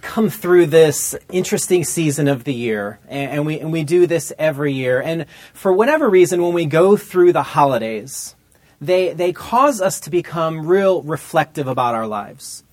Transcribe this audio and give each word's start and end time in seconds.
come 0.00 0.30
through 0.30 0.66
this 0.66 1.14
interesting 1.30 1.84
season 1.84 2.28
of 2.28 2.44
the 2.44 2.54
year, 2.54 2.98
and, 3.08 3.44
we 3.44 3.60
and 3.60 3.70
we 3.70 3.84
do 3.84 4.06
this 4.06 4.32
every 4.38 4.72
year. 4.72 5.02
And 5.02 5.26
for 5.52 5.70
whatever 5.70 6.08
reason, 6.08 6.42
when 6.42 6.54
we 6.54 6.64
go 6.64 6.96
through 6.96 7.34
the 7.34 7.42
holidays, 7.42 8.34
they 8.80 9.12
they 9.12 9.34
cause 9.34 9.82
us 9.82 10.00
to 10.00 10.10
become 10.10 10.66
real 10.66 11.02
reflective 11.02 11.68
about 11.68 11.94
our 11.94 12.06
lives. 12.06 12.64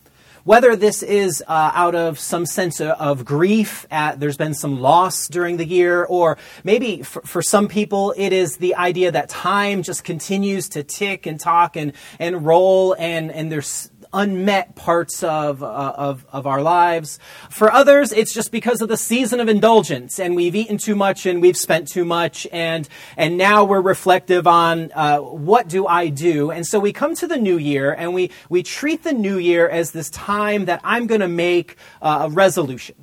Whether 0.46 0.76
this 0.76 1.04
is 1.04 1.42
uh, 1.47 1.71
out 1.74 1.96
of 1.96 2.20
some 2.20 2.46
sense 2.46 2.81
of 2.81 3.24
grief 3.24 3.85
at 3.90 4.20
there's 4.20 4.35
been 4.35 4.54
some 4.54 4.81
loss 4.81 5.28
during 5.28 5.56
the 5.58 5.65
year, 5.65 6.06
or 6.06 6.38
maybe 6.63 7.01
for, 7.01 7.22
for 7.22 7.42
some 7.42 7.67
people 7.67 8.13
it 8.17 8.31
is 8.31 8.58
the 8.58 8.76
idea 8.76 9.12
that 9.12 9.28
time 9.28 9.83
just 9.83 10.04
continues 10.06 10.70
to 10.70 10.83
tick 10.83 11.26
and 11.26 11.40
talk 11.40 11.76
and, 11.78 11.94
and 12.20 12.46
roll, 12.46 12.94
and, 12.97 13.31
and 13.31 13.51
there's 13.51 13.90
unmet 14.14 14.76
parts 14.76 15.24
of, 15.24 15.64
uh, 15.64 15.94
of, 15.98 16.26
of 16.32 16.48
our 16.48 16.62
lives. 16.62 17.20
For 17.50 17.72
others, 17.72 18.12
it's 18.12 18.34
just 18.34 18.52
because 18.52 18.82
of 18.82 18.90
the 18.90 18.98
season 18.98 19.40
of 19.40 19.49
indulgence 19.49 20.20
and 20.20 20.35
we've 20.35 20.55
eaten 20.55 20.77
too 20.77 20.95
much 20.95 21.26
and 21.26 21.41
we've 21.41 21.58
spent 21.58 21.88
too 21.88 22.05
much 22.05 22.48
and, 22.52 22.88
and 23.18 23.38
now 23.38 23.63
we're 23.63 23.81
reflective 23.81 24.48
on 24.48 24.91
uh, 24.94 25.18
what 25.20 25.68
do 25.68 25.88
I 25.88 26.09
do? 26.09 26.52
And 26.52 26.66
so 26.66 26.80
we 26.80 26.94
come 26.94 27.16
to 27.16 27.27
the 27.27 27.38
new 27.38 27.57
year 27.57 27.94
and 27.94 28.13
we, 28.13 28.31
we 28.49 28.63
treat 28.63 29.04
the 29.04 29.13
new 29.13 29.38
year 29.38 29.68
as 29.68 29.91
this 29.91 30.09
time 30.09 30.66
that 30.66 30.82
I'm 30.84 31.07
going 31.07 31.21
to 31.21 31.27
make 31.27 31.77
uh, 32.02 32.27
a 32.27 32.30
resolution. 32.30 32.95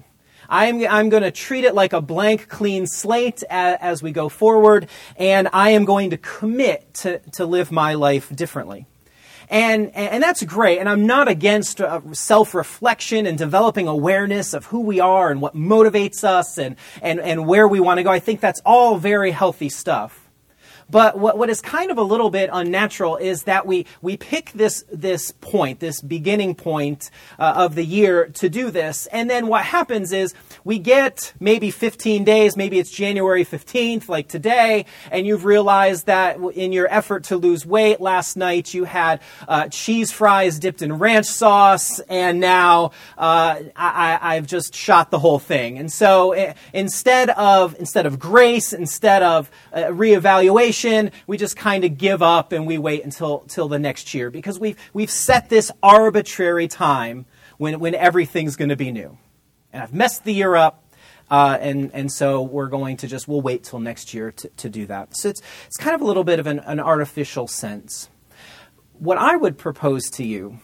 I'm, 0.51 0.85
I'm 0.85 1.09
going 1.09 1.23
to 1.23 1.31
treat 1.31 1.65
it 1.65 1.75
like 1.75 1.93
a 1.93 2.01
blank, 2.01 2.49
clean 2.49 2.87
slate 2.87 3.45
as, 3.49 3.79
as, 3.81 4.03
we 4.03 4.11
go 4.11 4.29
forward, 4.29 4.89
and 5.17 5.49
I 5.53 5.71
am 5.71 5.85
going 5.85 6.11
to 6.11 6.17
commit 6.17 6.93
to, 6.95 7.21
to 7.35 7.47
live 7.47 7.71
my 7.71 7.95
life 7.95 8.35
differently. 8.35 8.87
And, 9.51 9.95
and 9.97 10.23
that's 10.23 10.45
great. 10.45 10.79
And 10.79 10.89
I'm 10.89 11.07
not 11.07 11.27
against 11.27 11.81
uh, 11.81 12.01
self 12.13 12.55
reflection 12.55 13.27
and 13.27 13.37
developing 13.37 13.89
awareness 13.89 14.55
of 14.55 14.67
who 14.67 14.81
we 14.81 15.01
are 15.01 15.31
and 15.31 15.43
what 15.43 15.57
motivates 15.57 16.23
us 16.23 16.57
and, 16.57 16.77
and, 17.03 17.19
and 17.19 17.47
where 17.47 17.67
we 17.67 17.81
want 17.81 17.99
to 17.99 18.05
go. 18.05 18.11
I 18.11 18.21
think 18.21 18.41
that's 18.41 18.61
all 18.65 18.97
very 18.97 19.33
healthy 19.33 19.69
stuff. 19.69 20.20
But 20.91 21.19
what, 21.19 21.39
what 21.39 21.51
is 21.51 21.61
kind 21.61 21.91
of 21.91 21.99
a 21.99 22.03
little 22.03 22.31
bit 22.31 22.51
unnatural 22.53 23.17
is 23.17 23.45
that 23.45 23.67
we, 23.67 23.87
we 24.03 24.17
pick 24.17 24.51
this, 24.53 24.85
this 24.93 25.31
point, 25.31 25.81
this 25.81 26.01
beginning 26.01 26.55
point 26.55 27.11
uh, 27.39 27.55
of 27.57 27.75
the 27.75 27.85
year 27.85 28.27
to 28.35 28.49
do 28.49 28.71
this. 28.71 29.07
And 29.07 29.31
then 29.31 29.47
what 29.47 29.65
happens 29.65 30.13
is 30.13 30.35
we 30.65 30.79
get 30.79 31.33
maybe 31.39 31.71
15 31.71 32.25
days, 32.25 32.57
maybe 32.57 32.79
it's 32.79 32.91
January 32.91 33.45
15th, 33.45 34.09
like 34.09 34.29
today, 34.29 34.87
and 35.11 35.27
you've 35.27 35.45
realized 35.45 36.07
that 36.07 36.39
in 36.55 36.73
your 36.73 36.93
effort 36.93 37.25
to 37.25 37.37
lose 37.37 37.65
weight 37.65 38.01
last 38.01 38.37
night, 38.37 38.75
you 38.75 38.85
had 38.85 39.21
uh, 39.49 39.69
cheese 39.69 40.11
fries 40.13 40.59
dipped 40.59 40.83
in 40.83 40.99
ranch 40.99 41.27
sauce, 41.27 42.01
and 42.01 42.41
now 42.41 42.91
uh, 43.17 43.57
I, 43.77 44.19
I've 44.21 44.47
just 44.47 44.75
shot 44.75 45.11
the 45.11 45.19
whole 45.19 45.39
thing. 45.39 45.79
And 45.79 45.93
so 45.93 46.33
eh, 46.33 46.55
instead 46.73 47.31
of, 47.31 47.77
instead 47.79 48.07
of 48.07 48.19
grace, 48.19 48.73
instead 48.73 49.23
of 49.23 49.51
uh, 49.75 49.93
we 51.27 51.37
just 51.37 51.57
kind 51.57 51.85
of 51.85 51.99
give 51.99 52.23
up 52.23 52.53
and 52.53 52.67
we 52.67 52.79
wait 52.79 53.05
until, 53.05 53.43
until 53.43 53.69
the 53.69 53.79
next 53.79 54.15
year 54.15 54.31
because 54.31 54.59
we've, 54.59 54.77
we've 54.93 55.11
set 55.11 55.49
this 55.49 55.71
arbitrary 55.83 56.69
time 56.69 57.27
when, 57.59 57.79
when 57.81 57.95
everything's 57.95 58.57
going 58.57 58.69
to 58.69 58.77
be 58.77 58.91
new. 58.91 59.19
And 59.73 59.83
I've 59.83 59.95
messed 59.95 60.25
the 60.25 60.33
year 60.33 60.57
up. 60.57 60.85
Uh, 61.31 61.57
and, 61.61 61.93
and 61.95 62.11
so 62.11 62.43
we're 62.43 62.67
going 62.67 62.97
to 62.97 63.07
just, 63.07 63.29
we'll 63.29 63.41
wait 63.41 63.63
till 63.63 63.79
next 63.79 64.13
year 64.13 64.33
to, 64.33 64.49
to 64.57 64.69
do 64.69 64.87
that. 64.87 65.17
So 65.17 65.29
it's, 65.29 65.41
it's 65.67 65.77
kind 65.77 65.95
of 65.95 66.01
a 66.01 66.05
little 66.05 66.25
bit 66.25 66.41
of 66.41 66.47
an, 66.47 66.59
an 66.61 66.81
artificial 66.81 67.47
sense. 67.47 68.09
What 68.99 69.17
I 69.17 69.37
would 69.37 69.57
propose 69.57 70.11
to 70.11 70.25
you 70.25 70.59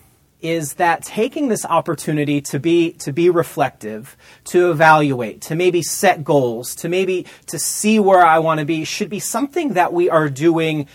is 0.47 0.75
that 0.75 1.03
taking 1.03 1.49
this 1.49 1.65
opportunity 1.65 2.41
to 2.43 2.59
be 2.59 2.93
to 2.93 3.13
be 3.13 3.31
reflective, 3.31 4.17
to 4.45 4.71
evaluate, 4.71 5.41
to 5.43 5.55
maybe 5.55 5.83
set 5.83 6.25
goals, 6.25 6.75
to 6.77 6.89
maybe 6.89 7.27
to 7.47 7.59
see 7.59 7.99
where 7.99 8.25
I 8.25 8.39
want 8.39 8.61
to 8.61 8.67
be 8.67 8.85
should 8.85 9.11
be 9.11 9.21
something 9.21 9.75
that 9.75 9.93
we 9.93 10.09
are 10.11 10.29
doing 10.29 10.89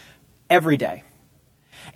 every 0.50 0.78
day. 0.78 1.03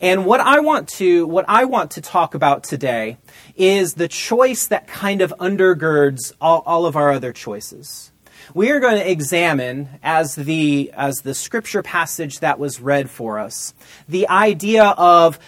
And 0.01 0.25
what 0.25 0.41
I 0.41 0.59
want 0.59 0.89
to 0.89 1.25
what 1.25 1.45
I 1.47 1.65
want 1.65 1.91
to 1.91 2.01
talk 2.01 2.35
about 2.35 2.63
today 2.63 3.17
is 3.55 3.93
the 3.93 4.07
choice 4.07 4.67
that 4.67 4.87
kind 4.87 5.21
of 5.21 5.33
undergirds 5.39 6.33
all, 6.41 6.63
all 6.65 6.85
of 6.85 6.95
our 6.95 7.11
other 7.11 7.31
choices. 7.31 8.11
We 8.53 8.69
are 8.71 8.79
going 8.79 8.97
to 8.97 9.09
examine 9.09 9.89
as 10.03 10.35
the 10.35 10.91
as 10.93 11.21
the 11.21 11.33
scripture 11.33 11.81
passage 11.81 12.39
that 12.39 12.59
was 12.59 12.79
read 12.79 13.09
for 13.09 13.39
us, 13.39 13.73
the 14.07 14.27
idea 14.27 14.83
of 14.83 15.39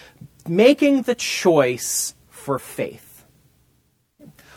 making 0.48 1.02
the 1.02 1.14
choice 1.14 2.14
for 2.28 2.58
faith. 2.58 3.24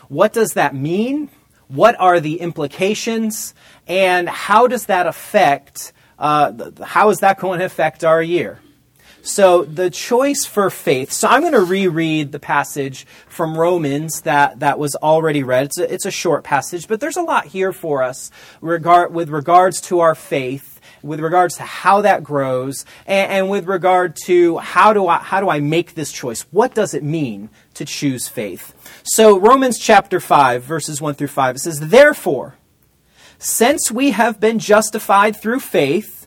What 0.08 0.32
does 0.32 0.54
that 0.54 0.74
mean? 0.74 1.30
What 1.68 1.98
are 1.98 2.20
the 2.20 2.40
implications? 2.40 3.54
And 3.86 4.28
how 4.28 4.66
does 4.66 4.86
that 4.86 5.06
affect, 5.06 5.92
uh, 6.18 6.70
how 6.82 7.10
is 7.10 7.20
that 7.20 7.38
going 7.38 7.60
to 7.60 7.64
affect 7.64 8.04
our 8.04 8.22
year? 8.22 8.60
So 9.22 9.64
the 9.64 9.88
choice 9.88 10.44
for 10.44 10.68
faith. 10.68 11.12
So 11.12 11.28
I'm 11.28 11.42
going 11.42 11.52
to 11.52 11.60
reread 11.60 12.32
the 12.32 12.40
passage 12.40 13.06
from 13.28 13.56
Romans 13.56 14.22
that, 14.22 14.60
that 14.60 14.78
was 14.78 14.96
already 14.96 15.44
read. 15.44 15.66
It's 15.66 15.78
a, 15.78 15.94
it's 15.94 16.06
a 16.06 16.10
short 16.10 16.42
passage, 16.44 16.88
but 16.88 17.00
there's 17.00 17.16
a 17.16 17.22
lot 17.22 17.46
here 17.46 17.72
for 17.72 18.02
us 18.02 18.30
regard, 18.60 19.14
with 19.14 19.30
regards 19.30 19.80
to 19.82 20.00
our 20.00 20.16
faith 20.16 20.71
with 21.02 21.20
regards 21.20 21.56
to 21.56 21.62
how 21.62 22.00
that 22.02 22.22
grows, 22.22 22.84
and, 23.06 23.30
and 23.30 23.50
with 23.50 23.66
regard 23.66 24.16
to 24.24 24.58
how 24.58 24.92
do 24.92 25.06
I 25.06 25.18
how 25.18 25.40
do 25.40 25.50
I 25.50 25.60
make 25.60 25.94
this 25.94 26.12
choice? 26.12 26.42
What 26.50 26.74
does 26.74 26.94
it 26.94 27.02
mean 27.02 27.50
to 27.74 27.84
choose 27.84 28.28
faith? 28.28 28.74
So 29.02 29.38
Romans 29.38 29.78
chapter 29.78 30.20
five, 30.20 30.62
verses 30.62 31.00
one 31.00 31.14
through 31.14 31.28
five, 31.28 31.56
it 31.56 31.60
says, 31.60 31.80
Therefore, 31.80 32.56
since 33.38 33.90
we 33.90 34.12
have 34.12 34.38
been 34.38 34.58
justified 34.58 35.36
through 35.36 35.60
faith, 35.60 36.26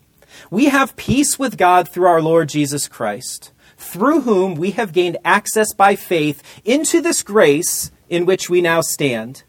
we 0.52 0.66
have 0.66 0.96
peace 0.96 1.40
with 1.40 1.58
God 1.58 1.88
through 1.88 2.08
our 2.08 2.22
Lord 2.22 2.50
Jesus 2.50 2.88
Christ, 2.88 3.52
through 3.78 4.22
whom 4.22 4.56
we 4.56 4.72
have 4.72 4.94
gained 4.94 5.18
access 5.24 5.74
by 5.74 5.96
faith 5.96 6.44
into 6.66 7.02
this 7.02 7.24
grace 7.24 7.92
in 8.10 8.26
which 8.26 8.50
we 8.50 8.62
now 8.62 8.82
stand. 8.82 9.44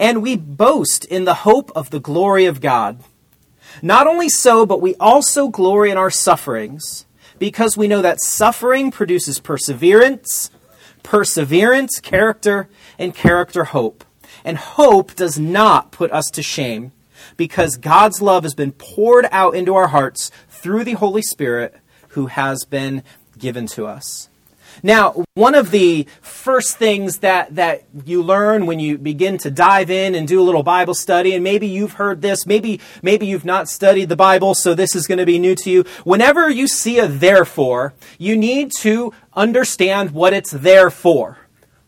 And 0.00 0.22
we 0.22 0.36
boast 0.36 1.04
in 1.04 1.24
the 1.24 1.34
hope 1.34 1.70
of 1.76 1.90
the 1.90 2.00
glory 2.00 2.46
of 2.46 2.60
God. 2.60 3.02
Not 3.82 4.06
only 4.06 4.28
so, 4.28 4.66
but 4.66 4.80
we 4.80 4.94
also 4.96 5.48
glory 5.48 5.90
in 5.90 5.98
our 5.98 6.10
sufferings, 6.10 7.06
because 7.38 7.76
we 7.76 7.88
know 7.88 8.02
that 8.02 8.20
suffering 8.20 8.90
produces 8.90 9.38
perseverance, 9.38 10.50
perseverance, 11.02 12.00
character, 12.00 12.68
and 12.98 13.14
character, 13.14 13.64
hope. 13.64 14.04
And 14.44 14.56
hope 14.56 15.14
does 15.14 15.38
not 15.38 15.92
put 15.92 16.10
us 16.12 16.26
to 16.32 16.42
shame, 16.42 16.92
because 17.36 17.76
God's 17.76 18.22
love 18.22 18.44
has 18.44 18.54
been 18.54 18.72
poured 18.72 19.26
out 19.30 19.54
into 19.54 19.74
our 19.74 19.88
hearts 19.88 20.30
through 20.48 20.84
the 20.84 20.94
Holy 20.94 21.22
Spirit 21.22 21.74
who 22.10 22.26
has 22.26 22.64
been 22.64 23.02
given 23.38 23.66
to 23.66 23.86
us. 23.86 24.28
Now, 24.82 25.24
one 25.34 25.54
of 25.54 25.70
the 25.70 26.06
first 26.20 26.76
things 26.76 27.18
that, 27.18 27.54
that 27.54 27.84
you 28.04 28.22
learn 28.22 28.66
when 28.66 28.80
you 28.80 28.98
begin 28.98 29.38
to 29.38 29.50
dive 29.50 29.90
in 29.90 30.14
and 30.14 30.26
do 30.26 30.40
a 30.40 30.44
little 30.44 30.62
Bible 30.62 30.94
study, 30.94 31.34
and 31.34 31.42
maybe 31.42 31.66
you've 31.66 31.94
heard 31.94 32.22
this, 32.22 32.46
maybe, 32.46 32.80
maybe 33.02 33.26
you've 33.26 33.44
not 33.44 33.68
studied 33.68 34.08
the 34.08 34.16
Bible, 34.16 34.54
so 34.54 34.74
this 34.74 34.94
is 34.94 35.06
going 35.06 35.18
to 35.18 35.26
be 35.26 35.38
new 35.38 35.54
to 35.56 35.70
you. 35.70 35.84
Whenever 36.04 36.48
you 36.50 36.68
see 36.68 36.98
a 36.98 37.06
therefore, 37.06 37.94
you 38.18 38.36
need 38.36 38.72
to 38.80 39.12
understand 39.34 40.10
what 40.10 40.32
it's 40.32 40.50
there 40.50 40.90
for. 40.90 41.38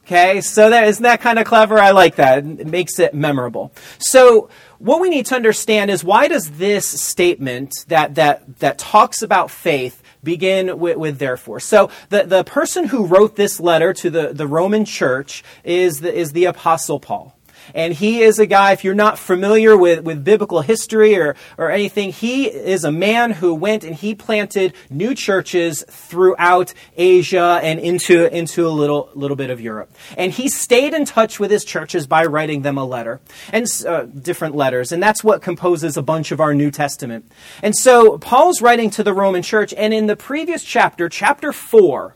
Okay, 0.09 0.41
so 0.41 0.71
that 0.71 0.89
isn't 0.89 1.03
that 1.03 1.21
kind 1.21 1.39
of 1.39 1.47
clever? 1.47 1.79
I 1.79 1.91
like 1.91 2.17
that. 2.17 2.39
It 2.39 2.67
makes 2.67 2.99
it 2.99 3.13
memorable. 3.13 3.75
So 3.99 4.49
what 4.79 5.03
we 5.03 5.11
need 5.11 5.27
to 5.27 5.35
understand 5.35 5.91
is 5.91 6.03
why 6.03 6.29
does 6.29 6.53
this 6.53 6.89
statement 6.89 7.75
that 7.89 8.15
that 8.15 8.61
that 8.61 8.79
talks 8.79 9.21
about 9.21 9.51
faith 9.51 10.03
begin 10.23 10.79
with, 10.79 10.97
with, 10.97 11.19
therefore. 11.19 11.61
So 11.61 11.91
the, 12.11 12.25
the 12.25 12.45
person 12.45 12.87
who 12.87 13.07
wrote 13.07 13.37
this 13.37 13.61
letter 13.61 13.93
to 13.95 14.11
the, 14.11 14.33
the 14.33 14.47
Roman 14.47 14.85
church 14.85 15.45
is 15.65 16.01
the, 16.01 16.13
is 16.13 16.33
the 16.33 16.47
Apostle 16.47 17.01
Paul. 17.01 17.38
And 17.75 17.95
he 17.95 18.23
is 18.23 18.39
a 18.39 18.47
guy, 18.47 18.73
if 18.73 18.85
you're 18.85 18.95
not 18.95 19.19
familiar 19.19 19.77
with, 19.77 20.05
with 20.05 20.25
biblical 20.25 20.61
history 20.61 21.17
or, 21.17 21.37
or 21.57 21.71
anything, 21.71 22.13
he 22.13 22.47
is 22.47 22.85
a 22.85 22.93
man 22.93 23.33
who 23.33 23.55
went 23.55 23.85
and 23.85 23.95
he 23.95 24.15
planted 24.15 24.75
new 24.91 25.15
churches 25.15 25.85
throughout 25.89 26.75
Asia 26.97 27.61
and 27.63 27.79
into, 27.81 28.35
into 28.35 28.67
a 28.67 28.71
little, 28.71 29.11
little 29.15 29.37
bit 29.37 29.51
of 29.51 29.61
Europe. 29.61 29.91
And 30.17 30.33
he 30.33 30.49
stayed 30.49 30.95
in 30.95 31.05
touch 31.05 31.41
with 31.41 31.51
his 31.51 31.65
churches 31.65 32.07
by 32.07 32.25
writing 32.25 32.63
them 32.63 32.79
a 32.79 32.85
letter 32.85 33.21
and 33.53 33.67
uh, 33.87 34.03
different 34.03 34.55
letters. 34.55 34.93
And 34.93 35.03
that's 35.03 35.23
what 35.23 35.43
composes 35.43 35.97
a 35.97 36.03
bunch 36.03 36.33
of 36.33 36.41
our 36.41 36.55
New 36.55 36.71
Testament. 36.71 37.31
And 37.63 37.77
so 37.77 38.19
Paul's 38.19 38.63
writing 38.63 38.91
to 38.91 39.03
the 39.03 39.15
Roman 39.15 39.43
church. 39.43 39.75
And 39.77 39.93
in 39.93 40.07
the 40.07 40.17
previous 40.17 40.65
chapter, 40.65 41.09
chapter 41.09 41.53
4, 41.53 42.15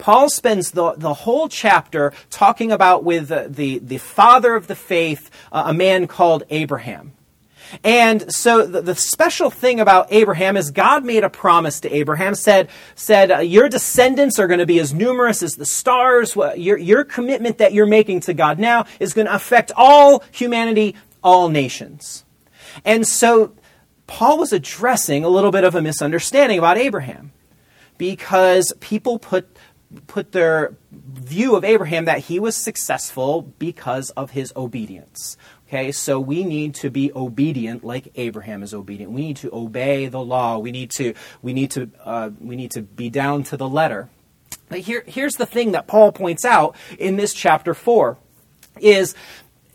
Paul 0.00 0.30
spends 0.30 0.72
the, 0.72 0.92
the 0.92 1.14
whole 1.14 1.48
chapter 1.48 2.12
talking 2.30 2.72
about 2.72 3.04
with 3.04 3.28
the, 3.28 3.46
the, 3.48 3.78
the 3.78 3.98
father 3.98 4.54
of 4.54 4.66
the 4.66 4.74
faith, 4.74 5.30
uh, 5.52 5.64
a 5.66 5.74
man 5.74 6.06
called 6.06 6.42
Abraham. 6.50 7.12
And 7.84 8.32
so 8.34 8.66
the, 8.66 8.82
the, 8.82 8.94
special 8.94 9.50
thing 9.50 9.78
about 9.78 10.08
Abraham 10.10 10.56
is 10.56 10.70
God 10.70 11.04
made 11.04 11.22
a 11.22 11.30
promise 11.30 11.80
to 11.80 11.94
Abraham, 11.94 12.34
said, 12.34 12.68
said 12.94 13.30
uh, 13.30 13.38
your 13.38 13.68
descendants 13.68 14.38
are 14.38 14.48
going 14.48 14.58
to 14.58 14.66
be 14.66 14.80
as 14.80 14.92
numerous 14.92 15.42
as 15.42 15.52
the 15.52 15.66
stars. 15.66 16.34
Your, 16.56 16.76
your 16.76 17.04
commitment 17.04 17.58
that 17.58 17.72
you're 17.72 17.86
making 17.86 18.20
to 18.20 18.34
God 18.34 18.58
now 18.58 18.86
is 18.98 19.12
going 19.12 19.26
to 19.26 19.34
affect 19.34 19.70
all 19.76 20.24
humanity, 20.32 20.96
all 21.22 21.48
nations. 21.48 22.24
And 22.84 23.06
so 23.06 23.52
Paul 24.06 24.38
was 24.38 24.52
addressing 24.52 25.24
a 25.24 25.28
little 25.28 25.52
bit 25.52 25.62
of 25.62 25.74
a 25.76 25.82
misunderstanding 25.82 26.58
about 26.58 26.76
Abraham 26.76 27.32
because 27.98 28.72
people 28.80 29.18
put 29.18 29.56
put 30.06 30.32
their 30.32 30.76
view 30.92 31.56
of 31.56 31.64
Abraham 31.64 32.04
that 32.04 32.20
he 32.20 32.38
was 32.38 32.56
successful 32.56 33.42
because 33.58 34.10
of 34.10 34.30
his 34.30 34.52
obedience. 34.56 35.36
Okay, 35.68 35.92
so 35.92 36.18
we 36.18 36.44
need 36.44 36.74
to 36.76 36.90
be 36.90 37.12
obedient 37.14 37.84
like 37.84 38.10
Abraham 38.16 38.62
is 38.62 38.74
obedient. 38.74 39.12
We 39.12 39.20
need 39.20 39.36
to 39.38 39.54
obey 39.54 40.06
the 40.06 40.20
law. 40.20 40.58
We 40.58 40.72
need 40.72 40.90
to 40.92 41.14
we 41.42 41.52
need 41.52 41.70
to 41.72 41.90
uh, 42.04 42.30
we 42.40 42.56
need 42.56 42.72
to 42.72 42.82
be 42.82 43.08
down 43.08 43.44
to 43.44 43.56
the 43.56 43.68
letter. 43.68 44.08
But 44.68 44.80
here 44.80 45.04
here's 45.06 45.34
the 45.34 45.46
thing 45.46 45.72
that 45.72 45.86
Paul 45.86 46.12
points 46.12 46.44
out 46.44 46.76
in 46.98 47.16
this 47.16 47.32
chapter 47.32 47.74
four 47.74 48.18
is 48.80 49.14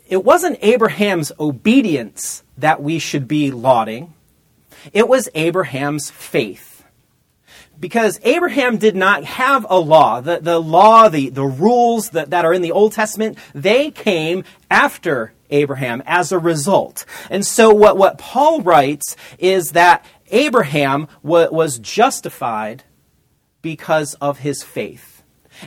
it 0.08 0.24
wasn't 0.24 0.58
Abraham's 0.62 1.32
obedience 1.40 2.42
that 2.58 2.82
we 2.82 2.98
should 2.98 3.26
be 3.26 3.50
lauding. 3.50 4.14
It 4.92 5.08
was 5.08 5.28
Abraham's 5.34 6.10
faith 6.10 6.75
because 7.78 8.20
Abraham 8.22 8.78
did 8.78 8.96
not 8.96 9.24
have 9.24 9.66
a 9.68 9.78
law. 9.78 10.20
The, 10.20 10.38
the 10.40 10.58
law, 10.60 11.08
the, 11.08 11.28
the 11.28 11.44
rules 11.44 12.10
that, 12.10 12.30
that 12.30 12.44
are 12.44 12.54
in 12.54 12.62
the 12.62 12.72
Old 12.72 12.92
Testament, 12.92 13.38
they 13.54 13.90
came 13.90 14.44
after 14.70 15.32
Abraham 15.50 16.02
as 16.06 16.32
a 16.32 16.38
result. 16.38 17.04
And 17.30 17.46
so 17.46 17.72
what, 17.72 17.96
what 17.96 18.18
Paul 18.18 18.62
writes 18.62 19.16
is 19.38 19.72
that 19.72 20.04
Abraham 20.28 21.08
was 21.22 21.78
justified 21.78 22.84
because 23.62 24.14
of 24.14 24.38
his 24.38 24.62
faith. 24.62 25.16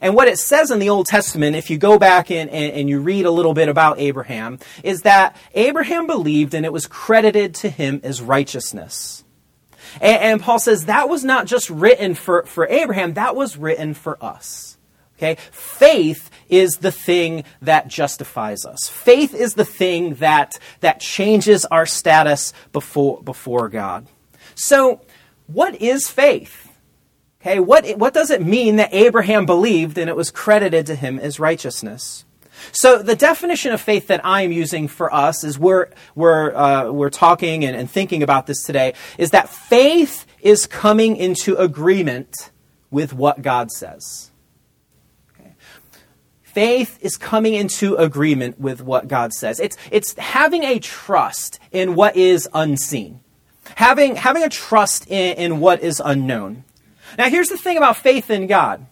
And 0.01 0.15
what 0.15 0.27
it 0.27 0.37
says 0.37 0.69
in 0.69 0.79
the 0.79 0.89
Old 0.89 1.07
Testament, 1.07 1.55
if 1.55 1.69
you 1.69 1.77
go 1.77 1.97
back 1.97 2.29
and, 2.29 2.49
and, 2.49 2.73
and, 2.73 2.89
you 2.89 2.99
read 3.01 3.25
a 3.25 3.31
little 3.31 3.55
bit 3.55 3.69
about 3.69 3.99
Abraham, 3.99 4.59
is 4.83 5.01
that 5.01 5.35
Abraham 5.55 6.05
believed 6.05 6.53
and 6.53 6.63
it 6.65 6.71
was 6.71 6.85
credited 6.85 7.55
to 7.55 7.69
him 7.69 7.99
as 8.03 8.21
righteousness. 8.21 9.23
And, 9.95 10.21
and 10.21 10.41
Paul 10.41 10.59
says 10.59 10.85
that 10.85 11.09
was 11.09 11.23
not 11.23 11.47
just 11.47 11.69
written 11.69 12.13
for, 12.15 12.43
for 12.43 12.67
Abraham, 12.67 13.13
that 13.13 13.35
was 13.35 13.57
written 13.57 13.93
for 13.93 14.23
us. 14.23 14.77
Okay? 15.17 15.35
Faith 15.51 16.29
is 16.47 16.77
the 16.77 16.91
thing 16.91 17.43
that 17.61 17.87
justifies 17.87 18.65
us. 18.65 18.87
Faith 18.87 19.35
is 19.35 19.53
the 19.53 19.65
thing 19.65 20.15
that, 20.15 20.57
that 20.79 20.99
changes 20.99 21.65
our 21.65 21.85
status 21.85 22.53
before, 22.71 23.21
before 23.21 23.69
God. 23.69 24.07
So, 24.55 25.01
what 25.47 25.81
is 25.81 26.09
faith? 26.09 26.69
Okay, 27.41 27.59
what, 27.59 27.87
what 27.97 28.13
does 28.13 28.29
it 28.29 28.45
mean 28.45 28.75
that 28.77 28.93
Abraham 28.93 29.45
believed 29.45 29.97
and 29.97 30.09
it 30.09 30.15
was 30.15 30.29
credited 30.29 30.85
to 30.87 30.95
him 30.95 31.17
as 31.19 31.39
righteousness? 31.39 32.25
So 32.71 33.01
the 33.01 33.15
definition 33.15 33.71
of 33.71 33.81
faith 33.81 34.07
that 34.07 34.21
I 34.25 34.41
am 34.41 34.51
using 34.51 34.87
for 34.87 35.13
us 35.13 35.43
as 35.43 35.57
we're, 35.57 35.89
we're, 36.15 36.55
uh, 36.55 36.91
we're 36.91 37.09
talking 37.09 37.65
and, 37.65 37.75
and 37.75 37.89
thinking 37.89 38.23
about 38.23 38.47
this 38.47 38.63
today 38.63 38.93
is 39.17 39.31
that 39.31 39.49
faith 39.49 40.25
is 40.41 40.65
coming 40.65 41.17
into 41.17 41.55
agreement 41.55 42.51
with 42.91 43.13
what 43.13 43.41
God 43.41 43.71
says. 43.71 44.31
Okay. 45.33 45.53
Faith 46.41 46.97
is 47.01 47.17
coming 47.17 47.53
into 47.53 47.95
agreement 47.95 48.59
with 48.59 48.81
what 48.81 49.07
God 49.07 49.33
says. 49.33 49.59
It's, 49.59 49.77
it's 49.91 50.13
having 50.13 50.63
a 50.63 50.79
trust 50.79 51.59
in 51.71 51.95
what 51.95 52.15
is 52.15 52.47
unseen. 52.53 53.21
Having, 53.75 54.15
having 54.15 54.43
a 54.43 54.49
trust 54.49 55.07
in, 55.07 55.37
in 55.37 55.59
what 55.59 55.81
is 55.81 56.01
unknown. 56.03 56.63
Now 57.17 57.29
here's 57.29 57.49
the 57.49 57.57
thing 57.57 57.77
about 57.77 57.97
faith 57.97 58.29
in 58.29 58.47
God. 58.47 58.85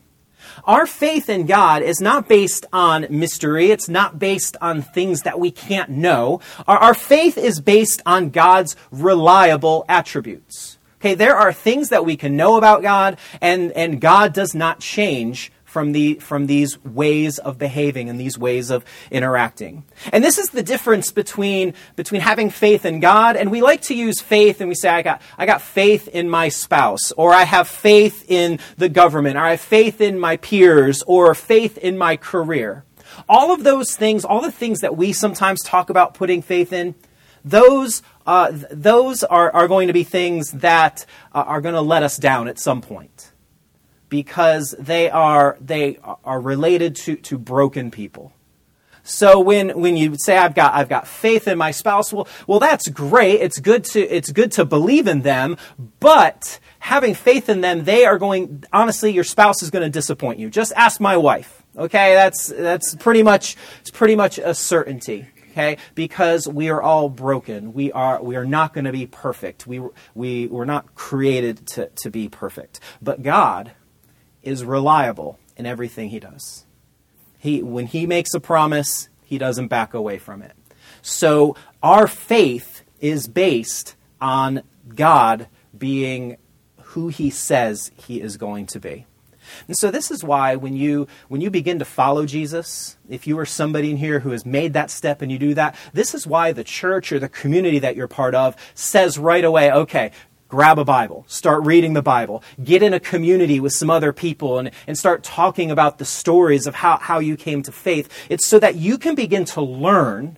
Our 0.66 0.86
faith 0.86 1.30
in 1.30 1.46
God 1.46 1.82
is 1.82 2.02
not 2.02 2.28
based 2.28 2.66
on 2.74 3.08
mystery. 3.10 3.72
It's 3.72 3.90
not 3.90 4.20
based 4.20 4.58
on 4.62 4.82
things 4.82 5.22
that 5.22 5.40
we 5.40 5.52
can't 5.52 5.90
know. 5.90 6.42
Our, 6.68 6.78
our 6.78 6.94
faith 6.94 7.38
is 7.38 7.60
based 7.60 8.02
on 8.06 8.30
God's 8.30 8.76
reliable 8.92 9.86
attributes. 9.88 10.78
Okay, 11.00 11.14
there 11.14 11.36
are 11.36 11.54
things 11.54 11.90
that 11.90 12.06
we 12.06 12.18
can 12.18 12.36
know 12.36 12.58
about 12.58 12.82
God, 12.82 13.20
and, 13.40 13.72
and 13.74 14.02
God 14.02 14.34
does 14.34 14.56
not 14.56 14.80
change 14.80 15.52
from, 15.78 15.92
the, 15.92 16.16
from 16.16 16.48
these 16.48 16.84
ways 16.84 17.38
of 17.38 17.60
behaving 17.60 18.10
and 18.10 18.20
these 18.20 18.36
ways 18.36 18.72
of 18.72 18.84
interacting. 19.12 19.84
And 20.12 20.24
this 20.24 20.40
is 20.40 20.50
the 20.50 20.64
difference 20.64 21.12
between, 21.12 21.76
between 21.96 22.22
having 22.22 22.50
faith 22.50 22.84
in 22.84 23.00
God, 23.00 23.36
and 23.36 23.52
we 23.52 23.62
like 23.62 23.82
to 23.82 23.94
use 23.94 24.20
faith 24.20 24.60
and 24.60 24.70
we 24.70 24.74
say, 24.74 24.90
I 24.90 25.04
got, 25.04 25.22
I 25.38 25.46
got 25.46 25.62
faith 25.62 26.08
in 26.08 26.32
my 26.32 26.50
spouse, 26.50 27.12
or 27.12 27.32
I 27.32 27.44
have 27.44 27.68
faith 27.68 28.26
in 28.28 28.58
the 28.78 28.90
government, 28.90 29.38
or 29.38 29.42
I 29.42 29.52
have 29.52 29.62
faith 29.62 30.02
in 30.02 30.20
my 30.20 30.38
peers, 30.38 31.04
or 31.06 31.36
faith 31.36 31.78
in 31.78 31.96
my 31.96 32.18
career. 32.18 32.84
All 33.30 33.54
of 33.54 33.64
those 33.64 33.96
things, 33.96 34.26
all 34.26 34.42
the 34.42 34.52
things 34.52 34.80
that 34.80 34.98
we 34.98 35.14
sometimes 35.14 35.62
talk 35.62 35.92
about 35.92 36.16
putting 36.16 36.42
faith 36.42 36.74
in, 36.74 36.96
those, 37.46 38.02
uh, 38.26 38.52
those 38.72 39.24
are, 39.24 39.54
are 39.54 39.68
going 39.68 39.90
to 39.90 39.94
be 39.94 40.04
things 40.04 40.54
that 40.54 41.06
uh, 41.36 41.44
are 41.46 41.62
going 41.62 41.76
to 41.76 41.82
let 41.82 42.02
us 42.02 42.18
down 42.18 42.48
at 42.48 42.58
some 42.58 42.82
point 42.82 43.27
because 44.10 44.76
they 44.80 45.10
are 45.10 45.58
they 45.62 46.00
are 46.24 46.40
related 46.40 46.96
to, 46.96 47.16
to 47.18 47.38
broken 47.38 47.92
people. 47.92 48.34
So 49.04 49.40
when, 49.40 49.80
when 49.80 49.96
you 49.96 50.16
say 50.18 50.38
I've 50.38 50.54
got 50.54 50.74
I've 50.74 50.90
got 50.90 51.08
faith 51.08 51.48
in 51.48 51.58
my 51.58 51.72
spouse, 51.72 52.12
well 52.12 52.28
well 52.46 52.60
that's 52.60 52.90
great. 52.90 53.42
It's 53.42 53.60
good 53.60 53.84
to 53.86 54.02
it's 54.02 54.32
good 54.32 54.52
to 54.54 54.66
believe 54.66 55.08
in 55.08 55.22
them, 55.22 55.58
but 56.00 56.60
having 56.80 57.14
faith 57.14 57.48
in 57.50 57.62
them, 57.62 57.86
they 57.86 58.06
are 58.06 58.18
going 58.18 58.66
honestly 58.74 59.12
your 59.12 59.24
spouse 59.24 59.64
is 59.64 59.70
going 59.70 59.84
to 59.84 59.90
disappoint 59.90 60.40
you. 60.40 60.50
Just 60.50 60.74
ask 60.76 61.00
my 61.00 61.16
wife. 61.16 61.64
Okay? 61.78 62.16
That's 62.16 62.48
that's 62.48 62.96
pretty 62.96 63.24
much 63.24 63.56
it's 63.80 63.92
pretty 63.92 64.16
much 64.16 64.40
a 64.40 64.54
certainty. 64.54 65.28
Okay? 65.52 65.78
Because 65.96 66.48
we 66.48 66.70
are 66.70 66.82
all 66.82 67.10
broken. 67.10 67.74
We 67.74 67.92
are 67.94 68.22
we 68.22 68.36
are 68.36 68.46
not 68.46 68.74
going 68.74 68.86
to 68.86 68.92
be 68.92 69.08
perfect. 69.08 69.66
We 69.66 69.82
we 70.16 70.48
were 70.48 70.66
not 70.66 70.96
created 70.96 71.66
to, 71.68 71.90
to 72.02 72.10
be 72.10 72.28
perfect. 72.28 72.82
But 73.02 73.24
God 73.24 73.72
is 74.44 74.64
reliable 74.64 75.40
in 75.56 75.66
everything 75.66 76.10
he 76.10 76.20
does. 76.20 76.66
He, 77.38 77.62
when 77.62 77.88
he 77.88 78.06
makes 78.06 78.34
a 78.34 78.40
promise, 78.40 79.10
he 79.24 79.38
doesn't 79.38 79.68
back 79.68 79.94
away 79.94 80.18
from 80.18 80.42
it. 80.42 80.54
So 81.02 81.56
our 81.84 82.08
faith 82.08 82.84
is 83.00 83.28
based 83.28 83.96
on 84.20 84.64
God 84.96 85.48
being 85.78 86.38
who 86.78 87.10
he 87.10 87.30
says 87.30 87.92
he 87.96 88.22
is 88.22 88.38
going 88.38 88.66
to 88.68 88.80
be. 88.80 89.06
And 89.68 89.78
so 89.78 89.92
this 89.92 90.12
is 90.12 90.24
why 90.24 90.56
when 90.56 90.76
you 90.76 91.08
when 91.30 91.42
you 91.42 91.50
begin 91.50 91.80
to 91.80 91.86
follow 91.86 92.26
Jesus, 92.26 92.98
if 93.08 93.28
you 93.28 93.40
are 93.40 93.46
somebody 93.46 93.92
in 93.92 93.98
here 93.98 94.20
who 94.20 94.32
has 94.32 94.46
made 94.46 94.74
that 94.74 94.92
step 94.92 95.22
and 95.22 95.32
you 95.32 95.40
do 95.40 95.54
that, 95.54 95.76
this 95.94 96.14
is 96.14 96.28
why 96.28 96.52
the 96.52 96.64
church 96.64 97.12
or 97.12 97.20
the 97.20 97.30
community 97.30 97.80
that 97.80 97.96
you're 97.96 98.08
part 98.08 98.36
of 98.36 98.56
says 98.74 99.18
right 99.18 99.44
away, 99.44 99.72
okay, 99.72 100.12
grab 100.48 100.80
a 100.80 100.86
Bible, 100.86 101.26
start 101.28 101.66
reading 101.66 101.94
the 101.94 102.02
Bible, 102.02 102.44
get 102.64 102.82
in 102.82 102.94
a 102.94 103.00
community 103.00 103.60
with 103.60 103.74
some 103.74 103.90
other 103.90 104.14
people 104.14 104.60
and, 104.60 104.72
and 104.86 104.98
start 104.98 105.24
talking 105.24 105.72
about 105.72 105.98
the 105.98 106.06
stories 106.06 106.68
of 106.68 106.76
how, 106.76 106.98
how 106.98 107.20
you 107.20 107.36
came 107.36 107.62
to 107.64 107.72
faith. 107.72 108.10
It's 108.30 108.48
so 108.48 108.60
that 108.60 108.76
you 108.76 108.98
can 108.98 109.16
begin 109.16 109.46
to 109.46 109.62
learn 109.62 110.38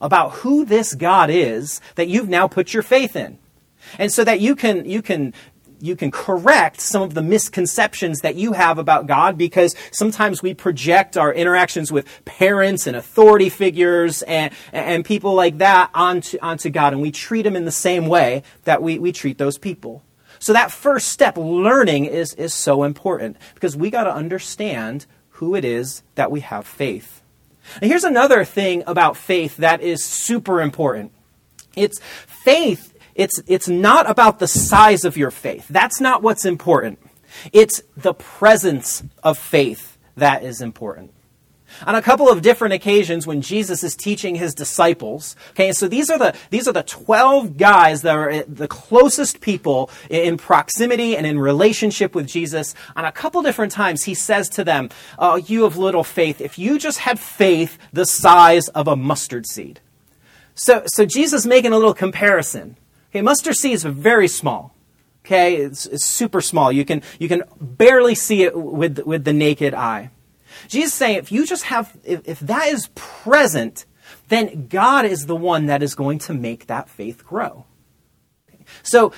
about 0.00 0.32
who 0.32 0.64
this 0.64 0.94
God 0.94 1.30
is 1.30 1.80
that 1.94 2.08
you've 2.08 2.28
now 2.28 2.48
put 2.48 2.74
your 2.74 2.82
faith 2.82 3.16
in. 3.16 3.38
And 3.98 4.12
so 4.12 4.24
that 4.24 4.40
you 4.40 4.56
can, 4.56 4.84
you 4.86 5.02
can 5.02 5.34
you 5.80 5.96
can 5.96 6.10
correct 6.10 6.80
some 6.80 7.02
of 7.02 7.14
the 7.14 7.22
misconceptions 7.22 8.20
that 8.20 8.36
you 8.36 8.52
have 8.52 8.78
about 8.78 9.06
God 9.06 9.36
because 9.36 9.74
sometimes 9.92 10.42
we 10.42 10.54
project 10.54 11.16
our 11.16 11.32
interactions 11.32 11.92
with 11.92 12.06
parents 12.24 12.86
and 12.86 12.96
authority 12.96 13.48
figures 13.48 14.22
and, 14.22 14.52
and 14.72 15.04
people 15.04 15.34
like 15.34 15.58
that 15.58 15.90
onto, 15.94 16.38
onto 16.40 16.70
God 16.70 16.92
and 16.92 17.02
we 17.02 17.10
treat 17.10 17.42
them 17.42 17.56
in 17.56 17.64
the 17.64 17.72
same 17.72 18.06
way 18.06 18.42
that 18.64 18.82
we, 18.82 18.98
we 18.98 19.12
treat 19.12 19.38
those 19.38 19.58
people. 19.58 20.02
So 20.38 20.52
that 20.52 20.70
first 20.70 21.08
step, 21.08 21.36
learning, 21.36 22.04
is, 22.04 22.34
is 22.34 22.52
so 22.52 22.82
important 22.82 23.36
because 23.54 23.76
we 23.76 23.90
got 23.90 24.04
to 24.04 24.14
understand 24.14 25.06
who 25.30 25.54
it 25.54 25.64
is 25.64 26.02
that 26.16 26.30
we 26.30 26.40
have 26.40 26.66
faith. 26.66 27.22
And 27.80 27.90
here's 27.90 28.04
another 28.04 28.44
thing 28.44 28.82
about 28.86 29.16
faith 29.16 29.56
that 29.56 29.80
is 29.80 30.04
super 30.04 30.60
important. 30.60 31.12
It's 31.76 31.98
faith 32.26 32.93
it's, 33.14 33.40
it's 33.46 33.68
not 33.68 34.08
about 34.08 34.38
the 34.38 34.48
size 34.48 35.04
of 35.04 35.16
your 35.16 35.30
faith. 35.30 35.66
That's 35.68 36.00
not 36.00 36.22
what's 36.22 36.44
important. 36.44 36.98
It's 37.52 37.82
the 37.96 38.14
presence 38.14 39.02
of 39.22 39.38
faith 39.38 39.98
that 40.16 40.42
is 40.42 40.60
important. 40.60 41.12
On 41.86 41.94
a 41.94 42.02
couple 42.02 42.28
of 42.28 42.42
different 42.42 42.74
occasions 42.74 43.26
when 43.26 43.40
Jesus 43.40 43.82
is 43.82 43.96
teaching 43.96 44.36
his 44.36 44.54
disciples, 44.54 45.34
okay, 45.50 45.72
so 45.72 45.88
these 45.88 46.08
are 46.08 46.18
the, 46.18 46.34
these 46.50 46.68
are 46.68 46.72
the 46.72 46.84
12 46.84 47.56
guys 47.56 48.02
that 48.02 48.16
are 48.16 48.44
the 48.44 48.68
closest 48.68 49.40
people 49.40 49.90
in 50.08 50.36
proximity 50.36 51.16
and 51.16 51.26
in 51.26 51.38
relationship 51.38 52.14
with 52.14 52.26
Jesus. 52.26 52.74
On 52.94 53.04
a 53.04 53.12
couple 53.12 53.42
different 53.42 53.72
times, 53.72 54.04
he 54.04 54.14
says 54.14 54.48
to 54.50 54.64
them, 54.64 54.88
Oh, 55.18 55.36
you 55.36 55.64
have 55.64 55.76
little 55.76 56.04
faith. 56.04 56.40
If 56.40 56.58
you 56.58 56.78
just 56.78 56.98
had 56.98 57.18
faith 57.18 57.76
the 57.92 58.06
size 58.06 58.68
of 58.68 58.86
a 58.86 58.96
mustard 58.96 59.46
seed, 59.46 59.80
So, 60.54 60.84
so 60.86 61.04
Jesus 61.04 61.44
making 61.44 61.72
a 61.72 61.76
little 61.76 61.94
comparison. 61.94 62.76
Okay, 63.14 63.22
mustard 63.22 63.54
seed 63.54 63.74
is 63.74 63.84
very 63.84 64.26
small. 64.26 64.74
Okay, 65.24 65.54
it's, 65.54 65.86
it's 65.86 66.04
super 66.04 66.40
small. 66.40 66.72
You 66.72 66.84
can, 66.84 67.00
you 67.20 67.28
can 67.28 67.44
barely 67.60 68.16
see 68.16 68.42
it 68.42 68.58
with, 68.58 68.98
with 68.98 69.24
the 69.24 69.32
naked 69.32 69.72
eye. 69.72 70.10
Jesus 70.66 70.92
is 70.92 70.94
saying 70.94 71.18
if 71.18 71.30
you 71.30 71.46
just 71.46 71.64
have, 71.64 71.96
if, 72.02 72.26
if 72.26 72.40
that 72.40 72.68
is 72.68 72.88
present, 72.96 73.86
then 74.30 74.66
God 74.66 75.04
is 75.04 75.26
the 75.26 75.36
one 75.36 75.66
that 75.66 75.80
is 75.80 75.94
going 75.94 76.18
to 76.20 76.34
make 76.34 76.66
that 76.66 76.88
faith 76.88 77.24
grow. 77.24 77.66
So 78.82 79.12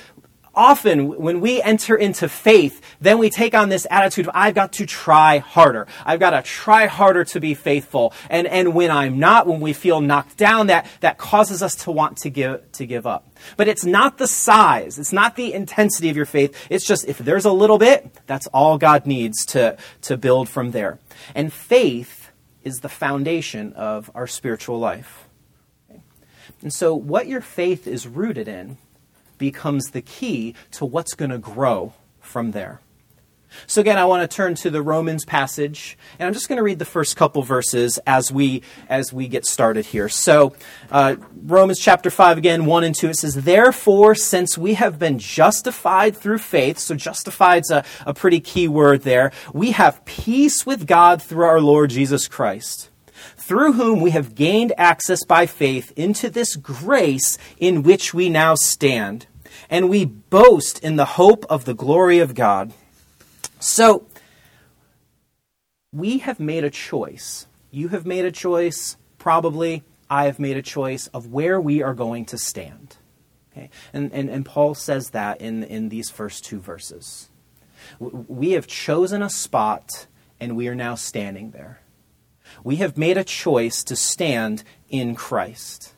often 0.57 1.15
when 1.17 1.39
we 1.39 1.61
enter 1.61 1.95
into 1.95 2.27
faith, 2.27 2.81
then 2.99 3.19
we 3.19 3.29
take 3.29 3.53
on 3.53 3.69
this 3.69 3.85
attitude 3.89 4.27
of, 4.27 4.31
I've 4.33 4.55
got 4.55 4.73
to 4.73 4.85
try 4.85 5.37
harder. 5.37 5.87
I've 6.05 6.19
got 6.19 6.31
to 6.31 6.41
try 6.41 6.87
harder 6.87 7.23
to 7.25 7.39
be 7.39 7.53
faithful. 7.53 8.13
And, 8.29 8.47
and 8.47 8.73
when 8.73 8.91
I'm 8.91 9.19
not, 9.19 9.47
when 9.47 9.61
we 9.61 9.71
feel 9.73 10.01
knocked 10.01 10.35
down, 10.35 10.67
that, 10.67 10.87
that 11.01 11.17
causes 11.17 11.63
us 11.63 11.75
to 11.75 11.91
want 11.91 12.17
to 12.17 12.29
give, 12.29 12.69
to 12.73 12.85
give 12.85 13.05
up. 13.05 13.31
But 13.55 13.67
it's 13.67 13.85
not 13.85 14.17
the 14.17 14.27
size. 14.27 14.97
It's 14.97 15.13
not 15.13 15.35
the 15.35 15.53
intensity 15.53 16.09
of 16.09 16.17
your 16.17 16.25
faith. 16.25 16.57
It's 16.69 16.85
just 16.85 17.07
if 17.07 17.19
there's 17.19 17.45
a 17.45 17.51
little 17.51 17.77
bit, 17.77 18.09
that's 18.25 18.47
all 18.47 18.77
God 18.77 19.05
needs 19.05 19.45
to, 19.47 19.77
to 20.01 20.17
build 20.17 20.49
from 20.49 20.71
there. 20.71 20.99
And 21.35 21.53
faith 21.53 22.31
is 22.63 22.79
the 22.81 22.89
foundation 22.89 23.73
of 23.73 24.11
our 24.15 24.27
spiritual 24.27 24.79
life. 24.79 25.27
And 26.61 26.73
so 26.73 26.95
what 26.95 27.27
your 27.27 27.41
faith 27.41 27.87
is 27.87 28.07
rooted 28.07 28.47
in 28.47 28.77
becomes 29.37 29.91
the 29.91 30.01
key 30.01 30.55
to 30.71 30.85
what's 30.85 31.13
going 31.13 31.31
to 31.31 31.37
grow 31.37 31.93
from 32.19 32.51
there. 32.51 32.81
So 33.65 33.81
again, 33.81 33.97
I 33.97 34.05
want 34.05 34.29
to 34.29 34.35
turn 34.35 34.55
to 34.55 34.69
the 34.69 34.81
Romans 34.81 35.25
passage, 35.25 35.97
and 36.19 36.27
I'm 36.27 36.33
just 36.33 36.47
going 36.47 36.57
to 36.57 36.63
read 36.63 36.79
the 36.79 36.85
first 36.85 37.15
couple 37.15 37.41
verses 37.43 37.97
as 38.05 38.31
we 38.31 38.61
as 38.89 39.13
we 39.13 39.27
get 39.27 39.45
started 39.45 39.85
here. 39.85 40.09
So, 40.09 40.53
uh, 40.91 41.15
Romans 41.43 41.79
chapter 41.79 42.09
five 42.09 42.37
again, 42.37 42.65
one 42.65 42.83
and 42.83 42.93
two. 42.93 43.09
It 43.09 43.15
says, 43.15 43.35
"Therefore, 43.35 44.15
since 44.15 44.57
we 44.57 44.73
have 44.75 44.99
been 44.99 45.17
justified 45.17 46.15
through 46.15 46.39
faith, 46.39 46.77
so 46.77 46.93
justified's 46.93 47.71
a, 47.71 47.83
a 48.05 48.13
pretty 48.13 48.41
key 48.41 48.67
word 48.67 49.03
there. 49.03 49.31
We 49.53 49.71
have 49.71 50.03
peace 50.05 50.65
with 50.65 50.85
God 50.85 51.21
through 51.21 51.45
our 51.45 51.61
Lord 51.61 51.89
Jesus 51.89 52.27
Christ." 52.27 52.89
Through 53.47 53.73
whom 53.73 54.01
we 54.01 54.11
have 54.11 54.35
gained 54.35 54.73
access 54.77 55.23
by 55.23 55.45
faith 55.45 55.93
into 55.95 56.29
this 56.29 56.57
grace 56.57 57.37
in 57.57 57.81
which 57.81 58.13
we 58.13 58.27
now 58.27 58.55
stand, 58.55 59.25
and 59.69 59.89
we 59.89 60.03
boast 60.03 60.83
in 60.83 60.97
the 60.97 61.05
hope 61.15 61.45
of 61.49 61.63
the 61.63 61.73
glory 61.73 62.19
of 62.19 62.35
God. 62.35 62.73
So, 63.57 64.05
we 65.93 66.17
have 66.17 66.41
made 66.41 66.65
a 66.65 66.69
choice. 66.69 67.47
You 67.71 67.87
have 67.87 68.05
made 68.05 68.25
a 68.25 68.33
choice, 68.33 68.97
probably. 69.17 69.85
I 70.09 70.25
have 70.25 70.39
made 70.39 70.57
a 70.57 70.61
choice 70.61 71.07
of 71.13 71.27
where 71.27 71.61
we 71.61 71.81
are 71.81 71.93
going 71.93 72.25
to 72.25 72.37
stand. 72.37 72.97
Okay? 73.53 73.69
And, 73.93 74.11
and, 74.11 74.29
and 74.29 74.45
Paul 74.45 74.75
says 74.75 75.11
that 75.11 75.39
in, 75.39 75.63
in 75.63 75.87
these 75.87 76.09
first 76.09 76.43
two 76.43 76.59
verses. 76.59 77.29
We 77.97 78.51
have 78.51 78.67
chosen 78.67 79.21
a 79.21 79.29
spot, 79.29 80.07
and 80.37 80.57
we 80.57 80.67
are 80.67 80.75
now 80.75 80.95
standing 80.95 81.51
there. 81.51 81.79
We 82.63 82.77
have 82.77 82.97
made 82.97 83.17
a 83.17 83.23
choice 83.23 83.83
to 83.85 83.95
stand 83.95 84.63
in 84.89 85.15
Christ. 85.15 85.93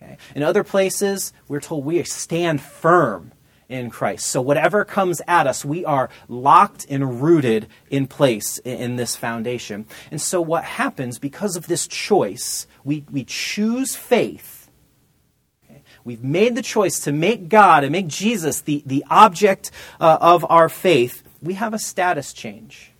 Okay? 0.00 0.18
In 0.34 0.42
other 0.42 0.64
places, 0.64 1.32
we're 1.48 1.60
told 1.60 1.84
we 1.84 2.02
stand 2.04 2.60
firm 2.60 3.32
in 3.68 3.90
Christ. 3.90 4.26
So 4.26 4.40
whatever 4.40 4.84
comes 4.84 5.20
at 5.28 5.46
us, 5.46 5.64
we 5.64 5.84
are 5.84 6.08
locked 6.28 6.86
and 6.88 7.22
rooted 7.22 7.68
in 7.90 8.06
place 8.06 8.58
in 8.58 8.96
this 8.96 9.14
foundation. 9.14 9.86
And 10.10 10.20
so 10.20 10.40
what 10.40 10.64
happens 10.64 11.18
because 11.18 11.56
of 11.56 11.66
this 11.66 11.86
choice, 11.86 12.66
we, 12.82 13.04
we 13.10 13.24
choose 13.24 13.94
faith. 13.94 14.70
We've 16.04 16.24
made 16.24 16.54
the 16.54 16.62
choice 16.62 17.00
to 17.00 17.12
make 17.12 17.50
God 17.50 17.84
and 17.84 17.92
make 17.92 18.06
Jesus 18.06 18.62
the, 18.62 18.82
the 18.86 19.04
object 19.10 19.70
uh, 20.00 20.16
of 20.20 20.46
our 20.48 20.70
faith. 20.70 21.22
We 21.42 21.54
have 21.54 21.74
a 21.74 21.78
status 21.78 22.32
change. 22.32 22.92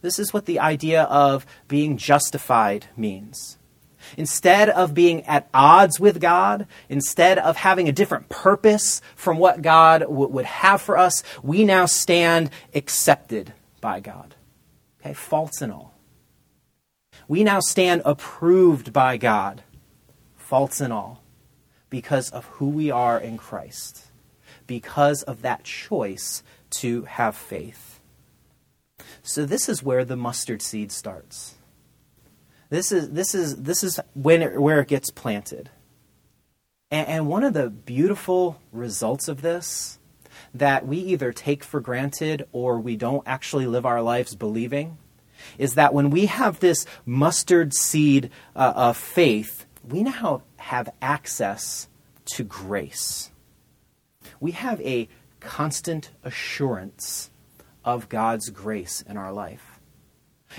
This 0.00 0.18
is 0.18 0.32
what 0.32 0.46
the 0.46 0.60
idea 0.60 1.02
of 1.04 1.46
being 1.66 1.96
justified 1.96 2.86
means. 2.96 3.58
Instead 4.16 4.68
of 4.70 4.94
being 4.94 5.24
at 5.24 5.48
odds 5.52 6.00
with 6.00 6.20
God, 6.20 6.66
instead 6.88 7.38
of 7.38 7.56
having 7.56 7.88
a 7.88 7.92
different 7.92 8.28
purpose 8.28 9.00
from 9.16 9.38
what 9.38 9.62
God 9.62 10.00
w- 10.00 10.28
would 10.28 10.44
have 10.44 10.80
for 10.80 10.96
us, 10.96 11.22
we 11.42 11.64
now 11.64 11.86
stand 11.86 12.50
accepted 12.74 13.52
by 13.80 14.00
God. 14.00 14.34
Okay, 15.00 15.14
faults 15.14 15.60
and 15.60 15.72
all. 15.72 15.94
We 17.26 17.44
now 17.44 17.60
stand 17.60 18.02
approved 18.04 18.92
by 18.92 19.16
God, 19.16 19.62
faults 20.36 20.80
and 20.80 20.92
all, 20.92 21.22
because 21.90 22.30
of 22.30 22.46
who 22.46 22.68
we 22.68 22.90
are 22.90 23.18
in 23.18 23.36
Christ, 23.36 24.06
because 24.66 25.22
of 25.22 25.42
that 25.42 25.64
choice 25.64 26.42
to 26.70 27.02
have 27.04 27.36
faith. 27.36 27.87
So, 29.28 29.44
this 29.44 29.68
is 29.68 29.82
where 29.82 30.06
the 30.06 30.16
mustard 30.16 30.62
seed 30.62 30.90
starts. 30.90 31.56
This 32.70 32.90
is 32.90 33.10
this 33.10 33.34
is 33.34 33.56
this 33.56 33.84
is 33.84 34.00
when 34.14 34.40
it, 34.40 34.58
where 34.58 34.80
it 34.80 34.88
gets 34.88 35.10
planted. 35.10 35.68
And, 36.90 37.06
and 37.06 37.28
one 37.28 37.44
of 37.44 37.52
the 37.52 37.68
beautiful 37.68 38.58
results 38.72 39.28
of 39.28 39.42
this 39.42 39.98
that 40.54 40.86
we 40.86 40.96
either 40.96 41.30
take 41.34 41.62
for 41.62 41.78
granted 41.78 42.48
or 42.52 42.80
we 42.80 42.96
don't 42.96 43.22
actually 43.26 43.66
live 43.66 43.84
our 43.84 44.00
lives 44.00 44.34
believing 44.34 44.96
is 45.58 45.74
that 45.74 45.92
when 45.92 46.08
we 46.08 46.24
have 46.24 46.60
this 46.60 46.86
mustard 47.04 47.74
seed 47.74 48.30
uh, 48.56 48.72
of 48.74 48.96
faith, 48.96 49.66
we 49.86 50.04
now 50.04 50.40
have 50.56 50.88
access 51.02 51.86
to 52.24 52.44
grace. 52.44 53.30
We 54.40 54.52
have 54.52 54.80
a 54.80 55.06
constant 55.38 56.12
assurance 56.24 57.28
of 57.84 58.08
God's 58.08 58.50
grace 58.50 59.02
in 59.02 59.16
our 59.16 59.32
life. 59.32 59.78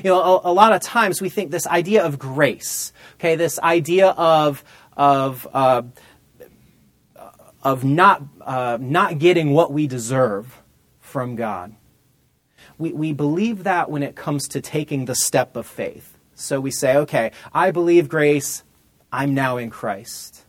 You 0.03 0.11
know, 0.11 0.21
a, 0.21 0.51
a, 0.51 0.53
lot 0.53 0.73
of 0.73 0.81
times 0.81 1.21
we 1.21 1.29
think 1.29 1.51
this 1.51 1.65
idea 1.65 2.05
of 2.05 2.19
grace, 2.19 2.93
okay, 3.15 3.35
this 3.35 3.59
idea 3.59 4.09
of 4.09 4.63
of 4.95 5.47
uh, 5.53 5.81
of 7.63 7.83
not 7.83 8.23
uh, 8.41 8.77
not 8.79 9.17
getting 9.19 9.51
what 9.51 9.71
we 9.71 9.87
deserve 9.87 10.61
from 10.99 11.35
God. 11.35 11.75
We 12.77 12.93
we 12.93 13.13
believe 13.13 13.63
that 13.63 13.89
when 13.89 14.03
it 14.03 14.15
comes 14.15 14.47
to 14.49 14.61
taking 14.61 15.05
the 15.05 15.15
step 15.15 15.55
of 15.55 15.65
faith. 15.65 16.17
So 16.35 16.61
we 16.61 16.71
say, 16.71 16.95
okay, 16.97 17.31
I 17.53 17.71
believe 17.71 18.07
grace. 18.07 18.63
I'm 19.11 19.33
now 19.33 19.57
in 19.57 19.71
Christ. 19.71 20.45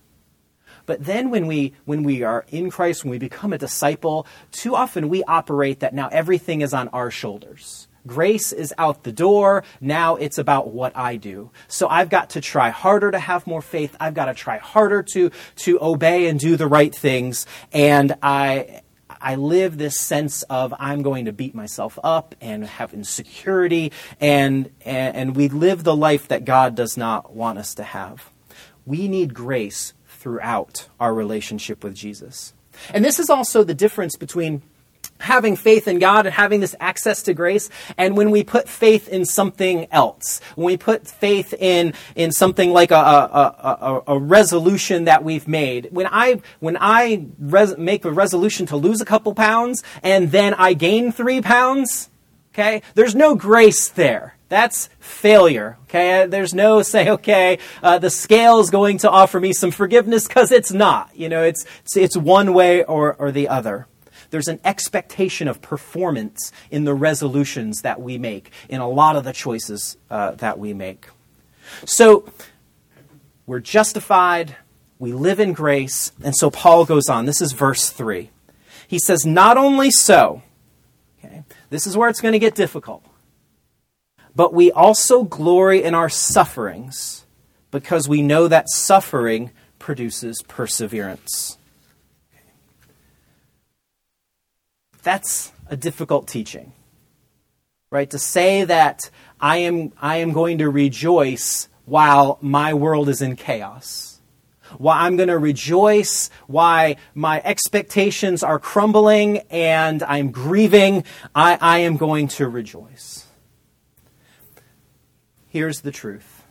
But 0.91 1.05
then 1.05 1.31
when 1.31 1.47
we 1.47 1.75
when 1.85 2.03
we 2.03 2.25
are 2.25 2.45
in 2.49 2.69
Christ, 2.69 3.05
when 3.05 3.13
we 3.13 3.19
become 3.19 3.53
a 3.53 3.59
disciple, 3.59 4.27
too 4.51 4.75
often 4.75 5.09
we 5.09 5.23
operate 5.23 5.79
that 5.79 5.95
now 5.95 6.09
everything 6.11 6.63
is 6.63 6.75
on 6.75 6.89
our 6.89 7.13
shoulders 7.13 7.87
Grace 8.09 8.53
is 8.53 8.75
out 8.77 9.05
the 9.05 9.13
door. 9.13 9.63
Now 9.81 10.17
it's 10.17 10.39
about 10.39 10.73
what 10.73 10.97
I 10.97 11.15
do. 11.15 11.53
So 11.69 11.87
I've 11.87 12.09
got 12.09 12.31
to 12.31 12.41
try 12.41 12.71
harder 12.71 13.13
to 13.13 13.21
have 13.21 13.47
more 13.47 13.63
faith. 13.63 13.97
I've 14.01 14.15
got 14.15 14.25
to 14.25 14.35
try 14.35 14.59
harder 14.59 15.05
to, 15.13 15.31
to 15.57 15.79
obey 15.81 16.27
and 16.27 16.41
do 16.41 16.57
the 16.57 16.67
right 16.67 16.93
things. 16.93 17.47
And 17.73 18.17
I, 18.23 18.83
I 19.21 19.35
live 19.37 19.77
this 19.77 20.01
sense 20.01 20.43
of 20.45 20.75
I'm 20.79 21.03
going 21.03 21.27
to 21.27 21.33
beat 21.33 21.55
myself 21.55 21.99
up 22.03 22.35
and 22.41 22.65
have 22.65 22.95
insecurity, 22.95 23.93
and, 24.21 24.71
and, 24.85 25.17
and, 25.17 25.37
we 25.37 25.49
live 25.49 25.85
the 25.85 25.95
life 25.95 26.29
that 26.29 26.45
God 26.45 26.75
does 26.75 26.97
not 26.97 27.35
want 27.35 27.59
us 27.59 27.75
to 27.75 27.83
have. 27.83 28.31
We 28.87 29.09
need 29.09 29.35
grace 29.35 29.93
throughout 30.21 30.87
our 31.01 31.15
relationship 31.15 31.83
with 31.83 31.95
Jesus. 31.95 32.53
And 32.93 33.03
this 33.05 33.19
is 33.19 33.31
also 33.31 33.65
the 33.65 33.75
difference 33.75 34.17
between 34.17 34.63
having 35.19 35.57
faith 35.57 35.89
in 35.89 35.99
God 35.99 36.27
and 36.27 36.35
having 36.35 36.61
this 36.61 36.77
access 36.79 37.23
to 37.23 37.35
grace. 37.35 37.71
And 37.97 38.17
when 38.17 38.31
we 38.31 38.45
put 38.45 38.69
faith 38.69 39.09
in 39.09 39.25
something 39.25 39.87
else, 39.91 40.41
when 40.57 40.67
we 40.67 40.77
put 40.77 41.07
faith 41.07 41.55
in, 41.55 41.95
in 42.15 42.33
something 42.33 42.71
like 42.71 42.91
a, 42.91 42.95
a, 42.95 44.03
a, 44.07 44.15
a 44.15 44.19
resolution 44.19 45.05
that 45.05 45.25
we've 45.25 45.49
made, 45.49 45.89
when 45.91 46.07
I, 46.07 46.43
when 46.61 46.77
I 46.79 47.27
res- 47.39 47.79
make 47.79 48.05
a 48.05 48.11
resolution 48.11 48.67
to 48.67 48.77
lose 48.77 49.01
a 49.01 49.07
couple 49.07 49.35
pounds 49.35 49.83
and 50.03 50.31
then 50.31 50.53
I 50.55 50.75
gain 50.75 51.13
three 51.13 51.41
pounds, 51.41 52.10
okay, 52.61 52.83
there's 52.95 53.15
no 53.15 53.35
grace 53.35 53.89
there. 53.89 54.37
That's 54.49 54.89
failure. 54.99 55.79
Okay, 55.85 56.27
there's 56.27 56.53
no 56.53 56.83
say. 56.95 57.09
Okay, 57.09 57.59
uh, 57.83 57.99
the 57.99 58.11
scale 58.11 58.61
is 58.61 58.71
going 58.71 58.99
to 58.99 59.11
offer 59.11 59.41
me 59.41 59.53
some 59.53 59.71
forgiveness 59.71 60.27
because 60.27 60.53
it's 60.53 60.73
not. 60.73 61.11
You 61.15 61.29
know, 61.29 61.43
it's 61.43 61.65
it's 61.97 62.17
one 62.17 62.53
way 62.53 62.85
or 62.85 63.15
or 63.15 63.33
the 63.33 63.49
other. 63.49 63.87
There's 64.31 64.49
an 64.49 64.61
expectation 64.65 65.49
of 65.49 65.61
performance 65.61 66.53
in 66.71 66.85
the 66.85 66.95
resolutions 66.95 67.83
that 67.83 68.01
we 68.01 68.17
make, 68.17 68.53
in 68.69 68.81
a 68.81 68.89
lot 68.89 69.17
of 69.17 69.25
the 69.25 69.33
choices 69.33 69.97
uh, 70.09 70.33
that 70.33 70.57
we 70.57 70.73
make. 70.73 71.09
So, 71.85 72.31
we're 73.45 73.59
justified, 73.59 74.55
we 75.01 75.13
live 75.13 75.41
in 75.41 75.53
grace, 75.53 76.13
and 76.23 76.37
so 76.37 76.49
Paul 76.49 76.85
goes 76.85 77.09
on. 77.09 77.25
This 77.25 77.41
is 77.41 77.51
verse 77.51 77.91
3. 77.91 78.31
He 78.87 79.01
says, 79.01 79.27
Not 79.27 79.57
only 79.57 79.91
so, 79.91 80.43
this 81.71 81.87
is 81.87 81.97
where 81.97 82.09
it's 82.09 82.21
going 82.21 82.33
to 82.33 82.39
get 82.39 82.55
difficult, 82.55 83.05
but 84.37 84.53
we 84.53 84.71
also 84.71 85.23
glory 85.23 85.83
in 85.83 85.95
our 85.95 86.09
sufferings 86.09 87.25
because 87.71 88.09
we 88.09 88.23
know 88.23 88.49
that 88.49 88.69
suffering 88.69 89.51
produces 89.79 90.43
perseverance. 90.43 91.57
That's 95.03 95.53
a 95.69 95.77
difficult 95.77 96.29
teaching, 96.29 96.73
right? 97.91 98.11
To 98.11 98.19
say 98.19 98.65
that 98.65 99.11
I 99.41 99.59
am, 99.59 99.93
I 100.01 100.17
am 100.17 100.33
going 100.33 100.59
to 100.59 100.69
rejoice 100.69 101.69
while 101.87 102.39
my 102.43 102.75
world 102.75 103.09
is 103.09 103.23
in 103.23 103.37
chaos. 103.37 104.20
Why 104.79 105.01
I'm 105.01 105.17
going 105.17 105.29
to 105.29 105.39
rejoice, 105.39 106.31
why 106.47 106.97
my 107.15 107.41
expectations 107.45 108.43
are 108.43 108.59
crumbling 108.59 109.39
and 109.51 110.03
I'm 110.03 110.31
grieving, 110.31 111.05
I, 111.35 111.59
I 111.61 111.79
am 111.79 111.97
going 111.97 112.29
to 112.29 112.49
rejoice. 112.49 113.27
Here's 115.49 115.81
the 115.81 115.91
truth 115.91 116.45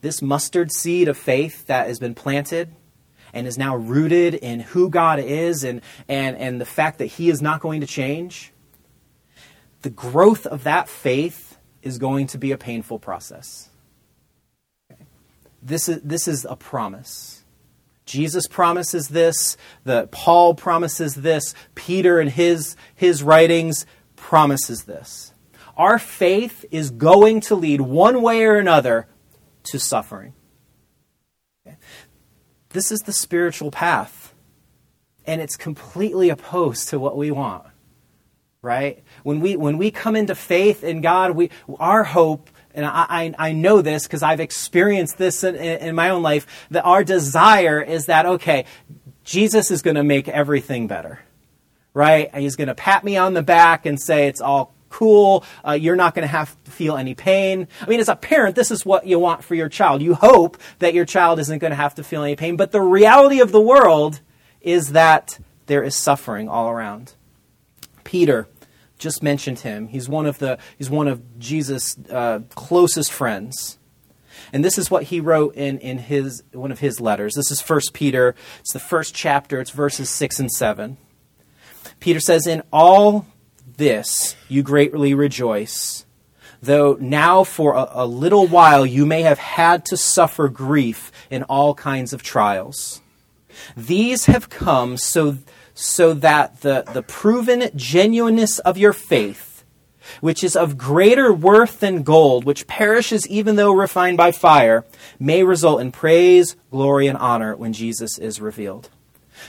this 0.00 0.22
mustard 0.22 0.70
seed 0.70 1.08
of 1.08 1.18
faith 1.18 1.66
that 1.66 1.88
has 1.88 1.98
been 1.98 2.14
planted 2.14 2.72
and 3.32 3.46
is 3.46 3.58
now 3.58 3.76
rooted 3.76 4.34
in 4.34 4.60
who 4.60 4.88
God 4.88 5.18
is 5.18 5.64
and, 5.64 5.80
and, 6.08 6.36
and 6.36 6.60
the 6.60 6.64
fact 6.64 6.98
that 6.98 7.06
He 7.06 7.28
is 7.28 7.42
not 7.42 7.60
going 7.60 7.80
to 7.80 7.86
change, 7.86 8.52
the 9.82 9.90
growth 9.90 10.46
of 10.46 10.64
that 10.64 10.88
faith 10.88 11.58
is 11.82 11.98
going 11.98 12.28
to 12.28 12.38
be 12.38 12.52
a 12.52 12.58
painful 12.58 12.98
process. 12.98 13.68
This 15.66 15.88
is, 15.88 16.00
this 16.02 16.28
is 16.28 16.46
a 16.48 16.54
promise. 16.54 17.42
Jesus 18.04 18.46
promises 18.46 19.08
this, 19.08 19.56
the 19.82 20.08
Paul 20.12 20.54
promises 20.54 21.16
this, 21.16 21.54
Peter 21.74 22.20
in 22.20 22.28
his, 22.28 22.76
his 22.94 23.24
writings 23.24 23.84
promises 24.14 24.84
this. 24.84 25.34
Our 25.76 25.98
faith 25.98 26.64
is 26.70 26.90
going 26.90 27.40
to 27.42 27.56
lead 27.56 27.80
one 27.80 28.22
way 28.22 28.44
or 28.44 28.56
another 28.56 29.08
to 29.64 29.80
suffering. 29.80 30.34
This 32.70 32.92
is 32.92 33.00
the 33.00 33.12
spiritual 33.12 33.72
path. 33.72 34.34
And 35.26 35.40
it's 35.40 35.56
completely 35.56 36.30
opposed 36.30 36.90
to 36.90 37.00
what 37.00 37.16
we 37.16 37.32
want. 37.32 37.66
Right? 38.62 39.02
When 39.24 39.40
we 39.40 39.56
when 39.56 39.78
we 39.78 39.90
come 39.90 40.16
into 40.16 40.34
faith 40.34 40.82
in 40.82 41.00
God, 41.00 41.32
we 41.32 41.50
our 41.78 42.04
hope 42.04 42.50
and 42.76 42.84
I, 42.84 43.06
I, 43.08 43.34
I 43.38 43.52
know 43.52 43.82
this 43.82 44.04
because 44.04 44.22
I've 44.22 44.40
experienced 44.40 45.18
this 45.18 45.42
in, 45.42 45.56
in 45.56 45.94
my 45.94 46.10
own 46.10 46.22
life, 46.22 46.46
that 46.70 46.84
our 46.84 47.02
desire 47.02 47.80
is 47.80 48.06
that, 48.06 48.26
okay, 48.26 48.66
Jesus 49.24 49.70
is 49.70 49.82
going 49.82 49.96
to 49.96 50.04
make 50.04 50.28
everything 50.28 50.86
better. 50.86 51.20
Right? 51.94 52.28
And 52.32 52.42
He's 52.42 52.56
going 52.56 52.68
to 52.68 52.74
pat 52.74 53.02
me 53.02 53.16
on 53.16 53.34
the 53.34 53.42
back 53.42 53.86
and 53.86 54.00
say 54.00 54.28
it's 54.28 54.42
all 54.42 54.74
cool. 54.90 55.44
Uh, 55.66 55.72
you're 55.72 55.96
not 55.96 56.14
going 56.14 56.22
to 56.22 56.28
have 56.28 56.56
to 56.64 56.70
feel 56.70 56.96
any 56.96 57.14
pain. 57.14 57.68
I 57.80 57.86
mean, 57.86 58.00
as 58.00 58.08
a 58.08 58.16
parent, 58.16 58.54
this 58.54 58.70
is 58.70 58.84
what 58.84 59.06
you 59.06 59.18
want 59.18 59.42
for 59.42 59.54
your 59.54 59.68
child. 59.68 60.02
You 60.02 60.14
hope 60.14 60.58
that 60.78 60.94
your 60.94 61.04
child 61.04 61.38
isn't 61.38 61.58
going 61.58 61.70
to 61.70 61.76
have 61.76 61.94
to 61.96 62.04
feel 62.04 62.22
any 62.22 62.36
pain. 62.36 62.56
But 62.56 62.72
the 62.72 62.82
reality 62.82 63.40
of 63.40 63.52
the 63.52 63.60
world 63.60 64.20
is 64.60 64.92
that 64.92 65.38
there 65.66 65.82
is 65.82 65.94
suffering 65.94 66.48
all 66.48 66.68
around. 66.68 67.14
Peter 68.04 68.46
just 68.98 69.22
mentioned 69.22 69.60
him. 69.60 69.88
He's 69.88 70.08
one 70.08 70.26
of 70.26 70.38
the 70.38 70.58
he's 70.78 70.90
one 70.90 71.08
of 71.08 71.38
Jesus' 71.38 71.96
uh, 72.10 72.40
closest 72.54 73.12
friends. 73.12 73.78
And 74.52 74.64
this 74.64 74.78
is 74.78 74.90
what 74.90 75.04
he 75.04 75.20
wrote 75.20 75.54
in, 75.54 75.78
in 75.78 75.98
his 75.98 76.42
one 76.52 76.70
of 76.70 76.80
his 76.80 77.00
letters. 77.00 77.34
This 77.34 77.50
is 77.50 77.60
First 77.60 77.92
Peter. 77.92 78.34
It's 78.60 78.72
the 78.72 78.78
first 78.78 79.14
chapter. 79.14 79.60
It's 79.60 79.70
verses 79.70 80.10
six 80.10 80.38
and 80.38 80.50
seven. 80.50 80.98
Peter 82.00 82.20
says, 82.20 82.46
"In 82.46 82.62
all 82.72 83.26
this 83.76 84.36
you 84.48 84.62
greatly 84.62 85.14
rejoice, 85.14 86.06
though 86.62 86.96
now 87.00 87.44
for 87.44 87.74
a, 87.74 87.88
a 87.90 88.06
little 88.06 88.46
while 88.46 88.86
you 88.86 89.06
may 89.06 89.22
have 89.22 89.38
had 89.38 89.84
to 89.86 89.96
suffer 89.96 90.48
grief 90.48 91.10
in 91.30 91.42
all 91.44 91.74
kinds 91.74 92.12
of 92.12 92.22
trials. 92.22 93.00
These 93.76 94.26
have 94.26 94.50
come 94.50 94.96
so, 94.96 95.38
so 95.76 96.14
that 96.14 96.62
the, 96.62 96.84
the 96.94 97.02
proven 97.02 97.70
genuineness 97.76 98.58
of 98.60 98.78
your 98.78 98.94
faith, 98.94 99.62
which 100.22 100.42
is 100.42 100.56
of 100.56 100.78
greater 100.78 101.32
worth 101.32 101.80
than 101.80 102.02
gold, 102.02 102.44
which 102.44 102.66
perishes 102.66 103.28
even 103.28 103.56
though 103.56 103.72
refined 103.72 104.16
by 104.16 104.32
fire, 104.32 104.86
may 105.20 105.44
result 105.44 105.82
in 105.82 105.92
praise, 105.92 106.56
glory, 106.70 107.06
and 107.06 107.18
honor 107.18 107.54
when 107.54 107.74
Jesus 107.74 108.18
is 108.18 108.40
revealed. 108.40 108.88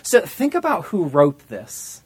So 0.03 0.21
think 0.21 0.53
about 0.53 0.85
who 0.85 1.05
wrote 1.05 1.47
this. 1.47 2.03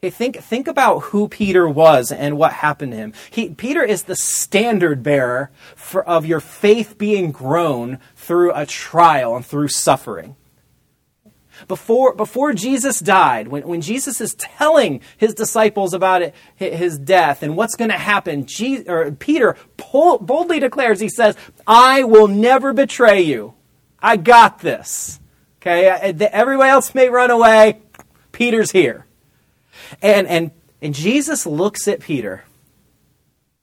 Okay, 0.00 0.10
think, 0.10 0.36
think 0.36 0.68
about 0.68 1.00
who 1.04 1.26
Peter 1.26 1.66
was 1.68 2.12
and 2.12 2.36
what 2.36 2.52
happened 2.52 2.92
to 2.92 2.98
him. 2.98 3.12
He, 3.30 3.48
Peter 3.48 3.82
is 3.82 4.04
the 4.04 4.14
standard 4.14 5.02
bearer 5.02 5.50
for, 5.74 6.04
of 6.04 6.26
your 6.26 6.40
faith 6.40 6.98
being 6.98 7.32
grown 7.32 7.98
through 8.14 8.52
a 8.52 8.66
trial 8.66 9.34
and 9.34 9.44
through 9.44 9.68
suffering. 9.68 10.36
Before, 11.66 12.14
before 12.14 12.52
Jesus 12.52 13.00
died, 13.00 13.48
when, 13.48 13.66
when 13.66 13.80
Jesus 13.80 14.20
is 14.20 14.34
telling 14.34 15.00
his 15.16 15.34
disciples 15.34 15.92
about 15.92 16.22
it, 16.22 16.34
his 16.56 16.98
death 16.98 17.42
and 17.42 17.56
what's 17.56 17.74
going 17.74 17.90
to 17.90 17.98
happen, 17.98 18.46
Jesus, 18.46 18.86
or 18.88 19.10
Peter 19.10 19.56
boldly 19.76 20.60
declares, 20.60 21.00
he 21.00 21.08
says, 21.08 21.36
I 21.66 22.04
will 22.04 22.28
never 22.28 22.72
betray 22.72 23.22
you. 23.22 23.54
I 24.00 24.16
got 24.16 24.60
this. 24.60 25.18
Okay, 25.60 25.86
everyone 26.30 26.68
else 26.68 26.94
may 26.94 27.08
run 27.08 27.30
away. 27.30 27.80
Peter's 28.30 28.70
here. 28.70 29.06
And, 30.00 30.26
and, 30.28 30.50
and 30.80 30.94
Jesus 30.94 31.46
looks 31.46 31.88
at 31.88 32.00
Peter, 32.00 32.44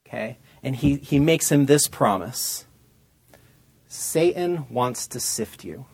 okay, 0.08 0.38
and 0.62 0.76
he, 0.76 0.98
he 0.98 1.20
makes 1.20 1.52
him 1.52 1.66
this 1.66 1.88
promise 1.88 2.66
Satan 3.88 4.66
wants 4.70 5.08
to 5.08 5.20
sift 5.20 5.64
you, 5.64 5.86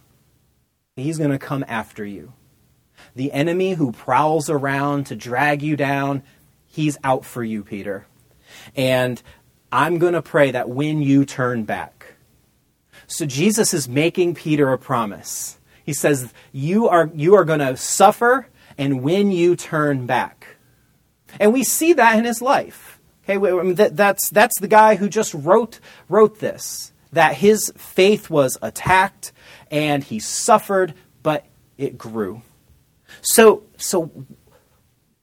he's 0.96 1.18
going 1.18 1.32
to 1.32 1.40
come 1.40 1.64
after 1.68 2.06
you. 2.06 2.34
The 3.16 3.32
enemy 3.32 3.74
who 3.74 3.92
prowls 3.92 4.50
around 4.50 5.06
to 5.08 5.16
drag 5.16 5.62
you 5.62 5.76
down, 5.76 6.24
he's 6.68 6.98
out 7.04 7.26
for 7.26 7.44
you, 7.44 7.64
Peter. 7.64 8.06
And 8.76 9.22
I'm 9.72 9.98
going 9.98 10.14
to 10.14 10.22
pray 10.22 10.52
that 10.52 10.70
when 10.70 11.02
you 11.02 11.26
turn 11.26 11.64
back. 11.64 12.16
So 13.08 13.26
Jesus 13.26 13.74
is 13.74 13.88
making 13.88 14.36
Peter 14.36 14.72
a 14.72 14.78
promise. 14.78 15.58
He 15.84 15.94
says, 15.94 16.34
You 16.52 16.88
are, 16.88 17.10
you 17.14 17.36
are 17.36 17.46
going 17.46 17.60
to 17.60 17.76
suffer 17.78 18.48
and 18.78 19.02
when 19.02 19.32
you 19.32 19.56
turn 19.56 20.06
back. 20.06 20.58
And 21.40 21.54
we 21.54 21.64
see 21.64 21.94
that 21.94 22.18
in 22.18 22.26
his 22.26 22.42
life. 22.42 23.00
Okay, 23.28 23.90
that's, 23.90 24.30
that's 24.30 24.60
the 24.60 24.68
guy 24.68 24.96
who 24.96 25.08
just 25.08 25.34
wrote, 25.34 25.80
wrote 26.10 26.40
this 26.40 26.92
that 27.14 27.36
his 27.36 27.72
faith 27.76 28.30
was 28.30 28.58
attacked 28.62 29.32
and 29.72 30.04
he 30.04 30.20
suffered, 30.20 30.94
but 31.24 31.46
it 31.78 31.98
grew. 31.98 32.44
So, 33.22 33.64
so 33.78 34.12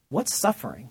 what's 0.08 0.34
suffering? 0.34 0.90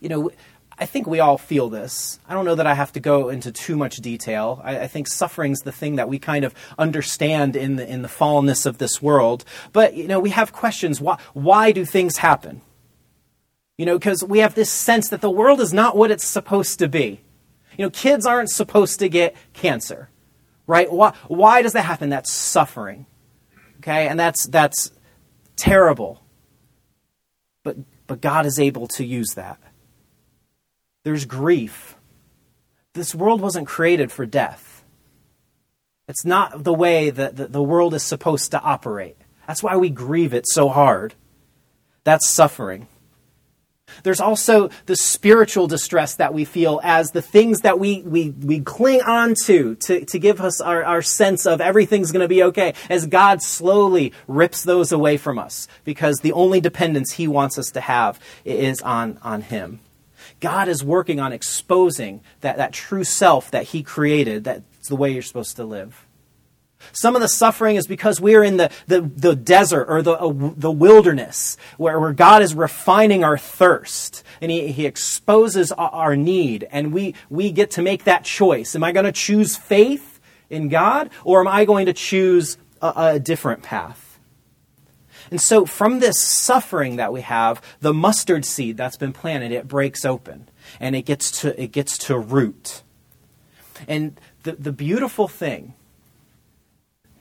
You 0.00 0.08
know, 0.08 0.30
I 0.78 0.86
think 0.86 1.08
we 1.08 1.18
all 1.18 1.38
feel 1.38 1.68
this. 1.68 2.20
I 2.28 2.34
don't 2.34 2.44
know 2.44 2.54
that 2.54 2.66
I 2.66 2.74
have 2.74 2.92
to 2.92 3.00
go 3.00 3.30
into 3.30 3.50
too 3.50 3.76
much 3.76 3.96
detail. 3.96 4.60
I, 4.62 4.80
I 4.80 4.86
think 4.86 5.08
suffering's 5.08 5.60
the 5.60 5.72
thing 5.72 5.96
that 5.96 6.08
we 6.08 6.20
kind 6.20 6.44
of 6.44 6.54
understand 6.78 7.56
in 7.56 7.76
the 7.76 7.86
in 7.86 8.02
the 8.02 8.08
fallenness 8.08 8.64
of 8.64 8.78
this 8.78 9.02
world. 9.02 9.44
But 9.72 9.94
you 9.94 10.06
know, 10.06 10.20
we 10.20 10.30
have 10.30 10.52
questions. 10.52 11.00
Why 11.00 11.18
why 11.32 11.72
do 11.72 11.84
things 11.84 12.18
happen? 12.18 12.62
You 13.76 13.86
know, 13.86 13.98
because 13.98 14.22
we 14.22 14.38
have 14.38 14.54
this 14.54 14.70
sense 14.70 15.08
that 15.08 15.20
the 15.20 15.30
world 15.30 15.60
is 15.60 15.72
not 15.72 15.96
what 15.96 16.12
it's 16.12 16.26
supposed 16.26 16.78
to 16.78 16.88
be. 16.88 17.20
You 17.76 17.84
know, 17.84 17.90
kids 17.90 18.26
aren't 18.26 18.50
supposed 18.50 19.00
to 19.00 19.08
get 19.08 19.36
cancer, 19.52 20.10
right? 20.68 20.92
Why, 20.92 21.14
why 21.26 21.62
does 21.62 21.72
that 21.72 21.84
happen? 21.84 22.10
That's 22.10 22.32
suffering, 22.32 23.06
okay, 23.78 24.06
and 24.06 24.20
that's 24.20 24.46
that's 24.46 24.92
terrible. 25.56 26.22
But 27.64 27.78
but 28.06 28.20
God 28.20 28.46
is 28.46 28.60
able 28.60 28.86
to 28.88 29.04
use 29.04 29.34
that. 29.34 29.58
There's 31.02 31.24
grief. 31.24 31.96
This 32.92 33.14
world 33.14 33.40
wasn't 33.40 33.66
created 33.66 34.12
for 34.12 34.26
death. 34.26 34.84
It's 36.06 36.24
not 36.24 36.64
the 36.64 36.72
way 36.72 37.10
that 37.10 37.52
the 37.52 37.62
world 37.62 37.94
is 37.94 38.02
supposed 38.02 38.50
to 38.52 38.60
operate. 38.60 39.16
That's 39.46 39.62
why 39.62 39.76
we 39.76 39.90
grieve 39.90 40.32
it 40.34 40.44
so 40.46 40.68
hard. 40.68 41.14
That's 42.04 42.28
suffering. 42.28 42.88
There's 44.02 44.20
also 44.20 44.70
the 44.86 44.96
spiritual 44.96 45.66
distress 45.66 46.16
that 46.16 46.34
we 46.34 46.44
feel 46.44 46.80
as 46.82 47.10
the 47.10 47.22
things 47.22 47.60
that 47.60 47.78
we, 47.78 48.02
we, 48.02 48.30
we 48.30 48.60
cling 48.60 49.02
on 49.02 49.34
to, 49.44 49.74
to 49.76 50.04
to 50.04 50.18
give 50.18 50.40
us 50.40 50.60
our, 50.60 50.84
our 50.84 51.02
sense 51.02 51.46
of 51.46 51.60
everything's 51.60 52.12
going 52.12 52.24
to 52.24 52.28
be 52.28 52.42
okay, 52.44 52.74
as 52.88 53.06
God 53.06 53.42
slowly 53.42 54.12
rips 54.26 54.64
those 54.64 54.92
away 54.92 55.16
from 55.16 55.38
us 55.38 55.68
because 55.84 56.18
the 56.18 56.32
only 56.32 56.60
dependence 56.60 57.12
He 57.12 57.28
wants 57.28 57.58
us 57.58 57.70
to 57.72 57.80
have 57.80 58.18
is 58.44 58.80
on, 58.80 59.18
on 59.22 59.42
Him. 59.42 59.80
God 60.40 60.68
is 60.68 60.84
working 60.84 61.20
on 61.20 61.32
exposing 61.32 62.20
that, 62.40 62.56
that 62.56 62.72
true 62.72 63.04
self 63.04 63.50
that 63.50 63.64
He 63.64 63.82
created. 63.82 64.44
That's 64.44 64.88
the 64.88 64.96
way 64.96 65.12
you're 65.12 65.22
supposed 65.22 65.56
to 65.56 65.64
live. 65.64 66.06
Some 66.92 67.16
of 67.16 67.22
the 67.22 67.28
suffering 67.28 67.76
is 67.76 67.86
because 67.86 68.20
we're 68.20 68.44
in 68.44 68.56
the, 68.56 68.70
the, 68.86 69.00
the 69.00 69.34
desert 69.34 69.86
or 69.88 70.02
the, 70.02 70.12
uh, 70.12 70.52
the 70.56 70.70
wilderness 70.70 71.56
where, 71.76 71.98
where 71.98 72.12
God 72.12 72.42
is 72.42 72.54
refining 72.54 73.24
our 73.24 73.36
thirst 73.36 74.22
and 74.40 74.50
he, 74.50 74.68
he 74.72 74.86
exposes 74.86 75.72
our 75.72 76.16
need 76.16 76.66
and 76.70 76.92
we, 76.92 77.14
we 77.28 77.50
get 77.50 77.72
to 77.72 77.82
make 77.82 78.04
that 78.04 78.24
choice. 78.24 78.76
Am 78.76 78.84
I 78.84 78.92
going 78.92 79.06
to 79.06 79.12
choose 79.12 79.56
faith 79.56 80.20
in 80.48 80.68
God 80.68 81.10
or 81.24 81.40
am 81.40 81.48
I 81.48 81.64
going 81.64 81.86
to 81.86 81.92
choose 81.92 82.56
a, 82.80 82.92
a 82.96 83.20
different 83.20 83.62
path. 83.62 84.18
And 85.30 85.40
so, 85.40 85.66
from 85.66 86.00
this 86.00 86.18
suffering 86.18 86.96
that 86.96 87.12
we 87.12 87.20
have, 87.20 87.60
the 87.80 87.92
mustard 87.92 88.44
seed 88.44 88.76
that's 88.76 88.96
been 88.96 89.12
planted, 89.12 89.52
it 89.52 89.68
breaks 89.68 90.04
open 90.04 90.48
and 90.80 90.96
it 90.96 91.02
gets 91.02 91.42
to, 91.42 91.60
it 91.60 91.72
gets 91.72 91.98
to 91.98 92.18
root. 92.18 92.82
And 93.86 94.18
the, 94.44 94.52
the 94.52 94.72
beautiful 94.72 95.28
thing 95.28 95.74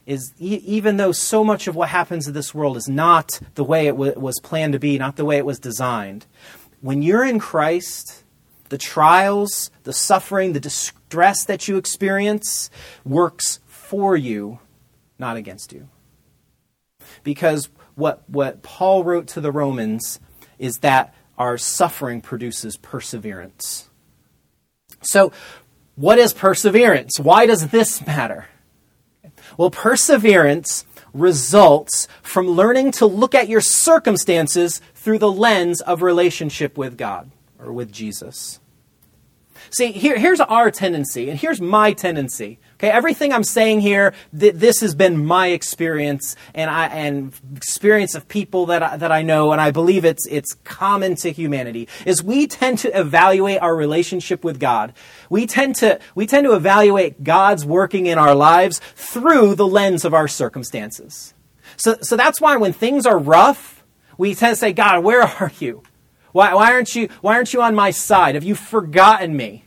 is 0.08 0.34
e- 0.39 0.63
even 0.65 0.98
though 0.98 1.12
so 1.12 1.43
much 1.43 1.67
of 1.67 1.76
what 1.76 1.89
happens 1.89 2.28
in 2.28 2.34
this 2.34 2.56
world 2.56 2.78
is 2.78 2.88
not 2.88 3.39
the 3.54 3.63
way 3.63 3.88
it 3.88 3.91
w- 3.91 4.17
was 4.17 4.39
planned 4.41 4.74
to 4.74 4.80
be, 4.80 4.98
not 4.98 5.17
the 5.17 5.26
way 5.26 5.38
it 5.38 5.46
was 5.46 5.60
designed, 5.60 6.26
when 6.82 7.04
you're 7.04 7.26
in 7.26 7.38
Christ, 7.38 8.24
the 8.70 8.78
trials, 8.78 9.70
the 9.84 9.93
suffering, 9.93 10.54
the 10.54 10.60
distress 10.60 11.43
that 11.46 11.67
you 11.67 11.78
experience 11.78 12.70
works 13.04 13.60
for 13.67 14.15
you, 14.15 14.60
not 15.20 15.36
against 15.36 15.74
you. 15.74 15.89
Because 17.24 17.70
what, 17.96 18.24
what 18.28 18.63
Paul 18.63 19.04
wrote 19.04 19.28
to 19.30 19.41
the 19.41 19.52
Romans 19.52 20.20
is 20.58 20.78
that 20.78 21.13
our 21.38 21.58
suffering 21.58 22.22
produces 22.22 22.78
perseverance. 22.78 23.89
So, 25.02 25.32
what 25.96 26.17
is 26.17 26.34
perseverance? 26.34 27.20
Why 27.20 27.46
does 27.46 27.67
this 27.70 28.06
matter? 28.06 28.48
Well, 29.58 29.72
perseverance 29.72 30.86
results 31.13 32.08
from 32.22 32.48
learning 32.48 32.91
to 32.91 33.06
look 33.06 33.34
at 33.34 33.50
your 33.50 33.62
circumstances 33.62 34.82
through 34.93 35.17
the 35.17 35.32
lens 35.32 35.82
of 35.82 36.02
relationship 36.02 36.78
with 36.78 36.98
God 36.98 37.32
or 37.60 37.74
with 37.74 37.91
Jesus. 37.91 38.60
See, 39.69 39.91
here, 39.91 40.17
here's 40.17 40.39
our 40.39 40.71
tendency, 40.71 41.30
and 41.30 41.39
here's 41.39 41.60
my 41.60 41.93
tendency. 41.93 42.60
Okay, 42.75 42.89
everything 42.89 43.34
I'm 43.34 43.43
saying 43.43 43.82
here, 43.82 44.13
th- 44.38 44.53
this 44.53 44.82
has 44.82 44.93
been 44.95 45.25
my 45.25 45.47
experience, 45.47 46.36
and 46.53 46.69
I 46.69 46.88
and 46.88 47.34
experience 47.56 48.15
of 48.15 48.27
people 48.27 48.67
that 48.67 48.84
I, 48.84 48.97
that 48.97 49.12
I 49.12 49.23
know, 49.23 49.51
and 49.51 49.60
I 49.60 49.71
believe 49.71 50.06
it's 50.06 50.25
it's 50.27 50.53
common 50.63 51.15
to 51.15 51.32
humanity. 51.32 51.88
Is 52.06 52.23
we 52.23 52.47
tend 52.47 52.80
to 52.80 52.99
evaluate 52.99 53.62
our 53.62 53.75
relationship 53.75 54.43
with 54.43 54.60
God. 54.60 54.93
We 55.30 55.47
tend 55.47 55.75
to 55.77 55.99
we 56.15 56.27
tend 56.27 56.45
to 56.45 56.56
evaluate 56.56 57.23
God's 57.23 57.65
working 57.65 58.06
in 58.06 58.17
our 58.17 58.36
lives 58.36 58.80
through 58.95 59.56
the 59.56 59.67
lens 59.67 60.06
of 60.06 60.13
our 60.13 60.27
circumstances. 60.27 61.34
So 61.77 61.97
so 62.01 62.15
that's 62.15 62.39
why 62.39 62.58
when 62.58 62.73
things 62.73 63.06
are 63.06 63.17
rough, 63.17 63.84
we 64.17 64.36
tend 64.36 64.53
to 64.53 64.60
say, 64.60 64.71
God, 64.71 65.03
where 65.03 65.23
are 65.23 65.51
you? 65.60 65.84
Why, 66.38 66.54
why, 66.54 66.71
aren't 66.71 66.93
you, 66.93 67.10
why 67.21 67.34
aren't 67.34 67.52
you 67.52 67.63
on 67.63 67.73
my 67.73 67.89
side? 67.89 68.36
Have 68.36 68.43
you 68.43 68.54
forgotten 68.54 69.36
me? 69.36 69.65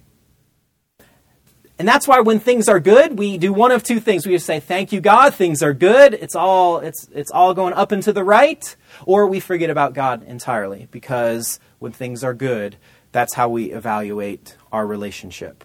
And 1.80 1.88
that's 1.88 2.06
why 2.06 2.20
when 2.20 2.38
things 2.38 2.68
are 2.68 2.78
good, 2.78 3.18
we 3.18 3.38
do 3.38 3.52
one 3.52 3.72
of 3.72 3.83
two 3.83 3.98
things. 3.98 4.24
We 4.24 4.35
just 4.35 4.46
say, 4.46 4.61
thank 4.61 4.92
you, 4.92 5.00
God, 5.00 5.35
things 5.35 5.64
are 5.64 5.74
good. 5.74 6.14
It's 6.14 6.37
all, 6.37 6.78
it's, 6.78 7.09
it's 7.12 7.33
all 7.33 7.54
going 7.54 7.72
up 7.74 7.90
and 7.90 8.04
to 8.04 8.12
the 8.12 8.22
right. 8.22 8.76
Or 9.04 9.26
we 9.26 9.40
forget 9.40 9.68
about 9.68 9.94
God 9.94 10.22
entirely 10.22 10.87
because 10.92 11.59
when 11.80 11.90
things 11.90 12.22
are 12.22 12.35
good, 12.35 12.76
that's 13.11 13.35
how 13.35 13.48
we 13.48 13.72
evaluate 13.72 14.56
our 14.70 14.87
relationship. 14.87 15.64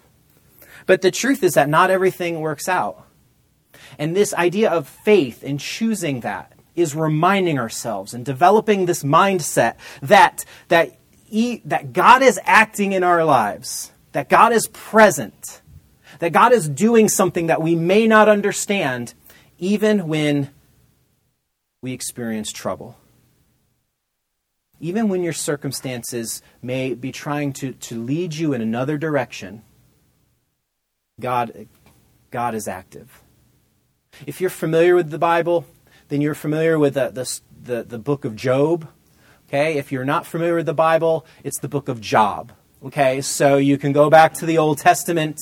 But 0.86 1.02
the 1.02 1.12
truth 1.12 1.44
is 1.44 1.54
that 1.54 1.68
not 1.68 1.88
everything 1.88 2.40
works 2.40 2.68
out. 2.68 3.06
And 3.96 4.16
this 4.16 4.34
idea 4.34 4.72
of 4.72 4.88
faith 4.88 5.44
and 5.44 5.60
choosing 5.60 6.22
that 6.22 6.55
is 6.76 6.94
reminding 6.94 7.58
ourselves 7.58 8.14
and 8.14 8.24
developing 8.24 8.86
this 8.86 9.02
mindset 9.02 9.76
that, 10.02 10.44
that, 10.68 10.98
that 11.64 11.92
God 11.92 12.22
is 12.22 12.38
acting 12.44 12.92
in 12.92 13.02
our 13.02 13.24
lives, 13.24 13.90
that 14.12 14.28
God 14.28 14.52
is 14.52 14.68
present, 14.68 15.62
that 16.18 16.32
God 16.32 16.52
is 16.52 16.68
doing 16.68 17.08
something 17.08 17.46
that 17.48 17.62
we 17.62 17.74
may 17.74 18.06
not 18.06 18.28
understand, 18.28 19.14
even 19.58 20.06
when 20.06 20.50
we 21.82 21.92
experience 21.92 22.52
trouble. 22.52 22.96
Even 24.78 25.08
when 25.08 25.22
your 25.22 25.32
circumstances 25.32 26.42
may 26.60 26.92
be 26.92 27.10
trying 27.10 27.52
to, 27.54 27.72
to 27.72 28.02
lead 28.02 28.34
you 28.34 28.52
in 28.52 28.60
another 28.60 28.98
direction, 28.98 29.62
God, 31.18 31.66
God 32.30 32.54
is 32.54 32.68
active. 32.68 33.22
If 34.26 34.40
you're 34.40 34.50
familiar 34.50 34.94
with 34.94 35.10
the 35.10 35.18
Bible, 35.18 35.66
then 36.08 36.20
you're 36.20 36.34
familiar 36.34 36.78
with 36.78 36.94
the, 36.94 37.10
the, 37.10 37.40
the, 37.62 37.82
the 37.82 37.98
book 37.98 38.24
of 38.24 38.36
Job. 38.36 38.88
Okay, 39.48 39.76
if 39.78 39.92
you're 39.92 40.04
not 40.04 40.26
familiar 40.26 40.56
with 40.56 40.66
the 40.66 40.74
Bible, 40.74 41.24
it's 41.44 41.60
the 41.60 41.68
book 41.68 41.88
of 41.88 42.00
Job. 42.00 42.52
Okay, 42.84 43.20
so 43.20 43.56
you 43.56 43.78
can 43.78 43.92
go 43.92 44.10
back 44.10 44.34
to 44.34 44.46
the 44.46 44.58
Old 44.58 44.78
Testament, 44.78 45.38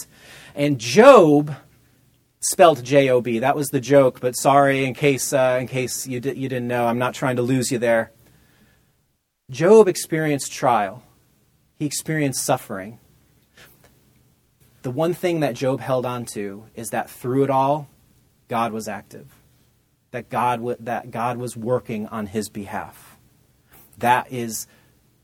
and 0.55 0.79
Job 0.79 1.55
spelled 2.40 2.85
J 2.85 3.09
O 3.09 3.20
B. 3.20 3.38
That 3.38 3.57
was 3.57 3.68
the 3.68 3.81
joke, 3.81 4.20
but 4.20 4.37
sorry 4.37 4.85
in 4.85 4.94
case 4.94 5.33
uh, 5.33 5.59
in 5.61 5.66
case 5.66 6.07
you 6.07 6.20
di- 6.20 6.35
you 6.35 6.48
didn't 6.48 6.68
know. 6.68 6.87
I'm 6.87 6.98
not 6.98 7.14
trying 7.14 7.37
to 7.37 7.42
lose 7.42 7.72
you 7.72 7.79
there. 7.79 8.12
Job 9.50 9.88
experienced 9.88 10.53
trial. 10.53 11.03
He 11.79 11.87
experienced 11.87 12.44
suffering. 12.44 12.98
The 14.83 14.90
one 14.90 15.14
thing 15.14 15.40
that 15.40 15.55
Job 15.55 15.81
held 15.81 16.05
on 16.05 16.27
to 16.27 16.66
is 16.74 16.90
that 16.90 17.09
through 17.09 17.44
it 17.44 17.50
all, 17.50 17.88
God 18.48 18.72
was 18.72 18.87
active 18.87 19.27
that 20.14 20.31
God, 20.31 20.61
w- 20.61 20.77
that 20.79 21.11
God 21.11 21.38
was 21.38 21.57
working 21.57 22.07
on 22.07 22.27
his 22.27 22.48
behalf. 22.48 23.18
That 23.98 24.31
is 24.31 24.68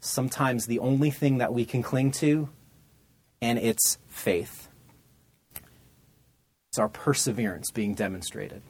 sometimes 0.01 0.67
the 0.67 0.81
only 0.81 1.13
thing 1.13 1.39
that 1.39 1.55
we 1.55 1.65
can 1.65 1.81
cling 1.81 2.11
to, 2.13 2.49
and 3.41 3.57
it's 3.57 3.99
faith. 4.09 4.69
It's 6.71 6.79
our 6.81 6.89
perseverance 6.89 7.71
being 7.71 7.95
demonstrated. 7.95 8.63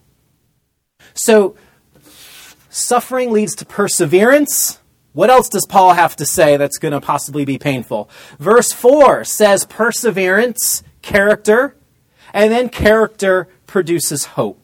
So, 1.15 1.57
suffering 2.69 3.33
leads 3.33 3.55
to 3.57 3.65
perseverance. 3.65 4.79
What 5.15 5.31
else 5.31 5.49
does 5.49 5.65
Paul 5.65 5.95
have 5.95 6.17
to 6.17 6.27
say 6.27 6.59
that's 6.59 6.77
going 6.77 6.93
to 6.93 7.01
possibly 7.01 7.47
be 7.47 7.57
painful? 7.57 8.11
Verse 8.39 8.73
4 8.73 9.25
says 9.25 9.65
perseverance, 9.65 10.83
character, 11.01 11.77
and 12.35 12.53
then 12.53 12.69
character 12.69 13.49
produces 13.67 14.27
hope. 14.27 14.60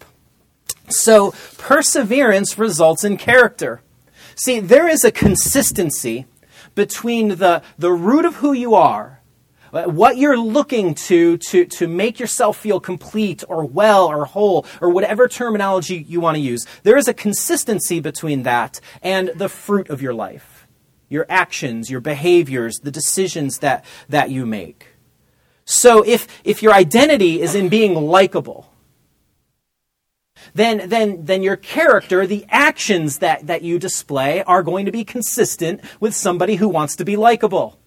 So 0.88 1.34
perseverance 1.58 2.58
results 2.58 3.04
in 3.04 3.16
character. 3.16 3.80
See, 4.34 4.60
there 4.60 4.88
is 4.88 5.04
a 5.04 5.10
consistency 5.10 6.26
between 6.74 7.36
the, 7.36 7.62
the 7.78 7.90
root 7.90 8.24
of 8.24 8.36
who 8.36 8.52
you 8.52 8.74
are, 8.74 9.20
uh, 9.72 9.84
what 9.84 10.16
you're 10.16 10.38
looking 10.38 10.94
to, 10.94 11.38
to 11.38 11.64
to 11.64 11.88
make 11.88 12.20
yourself 12.20 12.56
feel 12.56 12.78
complete 12.78 13.42
or 13.48 13.64
well 13.64 14.06
or 14.06 14.24
whole 14.26 14.64
or 14.80 14.90
whatever 14.90 15.26
terminology 15.26 16.04
you 16.08 16.20
want 16.20 16.36
to 16.36 16.40
use. 16.40 16.66
There 16.82 16.96
is 16.96 17.08
a 17.08 17.14
consistency 17.14 17.98
between 18.00 18.44
that 18.44 18.80
and 19.02 19.32
the 19.34 19.48
fruit 19.48 19.90
of 19.90 20.00
your 20.00 20.14
life, 20.14 20.66
your 21.08 21.26
actions, 21.28 21.90
your 21.90 22.00
behaviors, 22.00 22.78
the 22.78 22.90
decisions 22.90 23.58
that, 23.58 23.84
that 24.08 24.30
you 24.30 24.46
make. 24.46 24.88
So 25.64 26.02
if, 26.06 26.28
if 26.44 26.62
your 26.62 26.72
identity 26.72 27.40
is 27.40 27.54
in 27.54 27.68
being 27.68 27.94
likable, 27.94 28.70
then, 30.54 30.88
then, 30.88 31.24
then 31.24 31.42
your 31.42 31.56
character, 31.56 32.26
the 32.26 32.46
actions 32.48 33.18
that, 33.18 33.46
that 33.46 33.62
you 33.62 33.78
display, 33.78 34.42
are 34.44 34.62
going 34.62 34.86
to 34.86 34.92
be 34.92 35.04
consistent 35.04 35.80
with 36.00 36.14
somebody 36.14 36.56
who 36.56 36.68
wants 36.68 36.96
to 36.96 37.04
be 37.04 37.16
likable. 37.16 37.78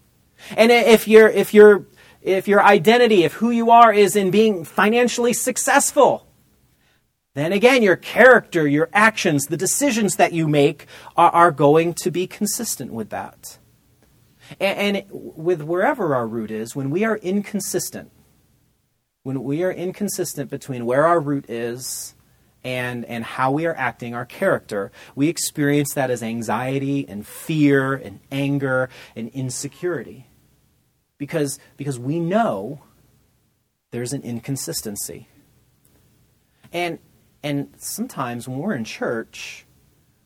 And 0.56 0.72
if 0.72 1.06
your 1.06 1.28
if 1.28 1.52
your 1.52 1.86
if 2.22 2.48
your 2.48 2.62
identity, 2.62 3.24
if 3.24 3.34
who 3.34 3.50
you 3.50 3.70
are 3.70 3.92
is 3.92 4.16
in 4.16 4.30
being 4.30 4.64
financially 4.64 5.32
successful, 5.32 6.26
then 7.34 7.52
again, 7.52 7.82
your 7.82 7.96
character, 7.96 8.66
your 8.66 8.90
actions, 8.92 9.46
the 9.46 9.56
decisions 9.56 10.16
that 10.16 10.32
you 10.32 10.48
make 10.48 10.86
are, 11.16 11.30
are 11.30 11.50
going 11.50 11.94
to 11.94 12.10
be 12.10 12.26
consistent 12.26 12.92
with 12.92 13.10
that. 13.10 13.58
And, 14.58 14.96
and 14.96 15.06
with 15.10 15.62
wherever 15.62 16.14
our 16.14 16.26
root 16.26 16.50
is, 16.50 16.74
when 16.74 16.90
we 16.90 17.04
are 17.04 17.16
inconsistent, 17.18 18.10
when 19.22 19.42
we 19.44 19.62
are 19.62 19.72
inconsistent 19.72 20.50
between 20.50 20.84
where 20.86 21.06
our 21.06 21.20
root 21.20 21.48
is 21.48 22.14
and, 22.62 23.04
and 23.06 23.24
how 23.24 23.50
we 23.50 23.66
are 23.66 23.74
acting, 23.74 24.14
our 24.14 24.26
character, 24.26 24.92
we 25.14 25.28
experience 25.28 25.94
that 25.94 26.10
as 26.10 26.22
anxiety 26.22 27.08
and 27.08 27.26
fear 27.26 27.94
and 27.94 28.20
anger 28.30 28.90
and 29.16 29.28
insecurity. 29.30 30.26
Because, 31.18 31.58
because 31.76 31.98
we 31.98 32.18
know 32.18 32.80
there's 33.90 34.12
an 34.12 34.22
inconsistency. 34.22 35.28
And, 36.72 36.98
and 37.42 37.74
sometimes 37.78 38.48
when 38.48 38.58
we're 38.58 38.74
in 38.74 38.84
church, 38.84 39.66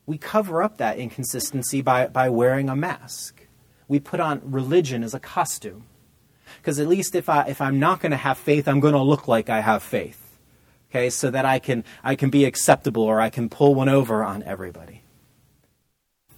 we 0.06 0.18
cover 0.18 0.62
up 0.62 0.76
that 0.78 0.98
inconsistency 0.98 1.82
by, 1.82 2.06
by 2.08 2.28
wearing 2.28 2.68
a 2.68 2.76
mask. 2.76 3.46
We 3.88 4.00
put 4.00 4.20
on 4.20 4.40
religion 4.44 5.02
as 5.02 5.14
a 5.14 5.20
costume. 5.20 5.84
Because 6.58 6.78
at 6.78 6.86
least 6.86 7.14
if, 7.14 7.28
I, 7.28 7.46
if 7.48 7.60
I'm 7.60 7.78
not 7.78 8.00
going 8.00 8.12
to 8.12 8.16
have 8.16 8.38
faith, 8.38 8.68
I'm 8.68 8.80
going 8.80 8.94
to 8.94 9.02
look 9.02 9.26
like 9.26 9.48
I 9.50 9.60
have 9.60 9.82
faith 9.82 10.23
okay, 10.94 11.10
so 11.10 11.30
that 11.30 11.44
I 11.44 11.58
can, 11.58 11.84
I 12.04 12.14
can 12.14 12.30
be 12.30 12.44
acceptable 12.44 13.02
or 13.02 13.20
I 13.20 13.28
can 13.28 13.48
pull 13.48 13.74
one 13.74 13.88
over 13.88 14.22
on 14.22 14.42
everybody. 14.44 15.02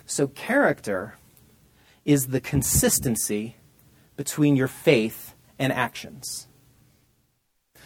So, 0.07 0.29
character 0.29 1.16
is 2.05 2.29
the 2.29 2.40
consistency 2.40 3.57
between 4.16 4.57
your 4.57 4.69
faith 4.69 5.35
and 5.59 5.73
actions. 5.73 6.47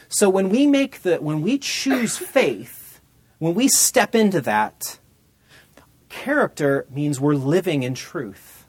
So 0.09 0.28
when 0.28 0.48
we 0.48 0.66
make 0.66 1.02
the 1.02 1.16
when 1.16 1.40
we 1.40 1.56
choose 1.56 2.18
faith, 2.18 3.00
when 3.38 3.54
we 3.54 3.68
step 3.68 4.14
into 4.14 4.40
that, 4.42 4.98
character 6.09 6.87
means 6.90 7.20
we're 7.20 7.35
living 7.35 7.85
in 7.85 7.94
truth. 7.94 8.66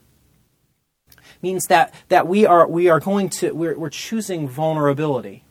Means 1.42 1.66
that, 1.66 1.94
that 2.10 2.28
we 2.28 2.46
are 2.46 2.68
we 2.68 2.90
are 2.90 3.00
going 3.00 3.30
to 3.30 3.52
we're, 3.52 3.78
we're 3.78 3.90
choosing 3.90 4.48
vulnerability. 4.48 5.44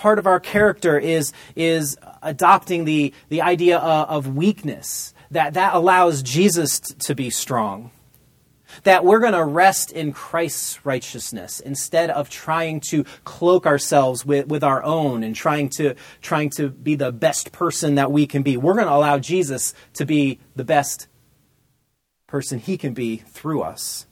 Part 0.00 0.18
of 0.18 0.26
our 0.26 0.40
character 0.40 0.98
is 0.98 1.30
is 1.54 1.98
adopting 2.22 2.86
the, 2.86 3.12
the 3.28 3.42
idea 3.42 3.76
of, 3.76 4.26
of 4.26 4.34
weakness, 4.34 5.12
that 5.30 5.52
that 5.54 5.74
allows 5.74 6.22
Jesus 6.22 6.80
to 6.80 7.14
be 7.14 7.28
strong 7.28 7.90
that 8.84 9.04
we're 9.04 9.18
going 9.18 9.34
to 9.34 9.44
rest 9.44 9.92
in 9.92 10.12
Christ's 10.12 10.86
righteousness 10.86 11.60
instead 11.60 12.08
of 12.08 12.30
trying 12.30 12.80
to 12.88 13.04
cloak 13.24 13.66
ourselves 13.66 14.24
with, 14.24 14.46
with 14.46 14.64
our 14.64 14.82
own 14.82 15.22
and 15.22 15.34
trying 15.34 15.68
to, 15.70 15.94
trying 16.22 16.48
to 16.50 16.70
be 16.70 16.94
the 16.94 17.12
best 17.12 17.52
person 17.52 17.96
that 17.96 18.10
we 18.10 18.26
can 18.26 18.42
be. 18.42 18.56
We're 18.56 18.74
going 18.74 18.86
to 18.86 18.94
allow 18.94 19.18
Jesus 19.18 19.74
to 19.94 20.06
be 20.06 20.38
the 20.56 20.64
best 20.64 21.08
person 22.26 22.58
he 22.58 22.78
can 22.78 22.94
be 22.94 23.18
through 23.18 23.60
us. 23.62 24.06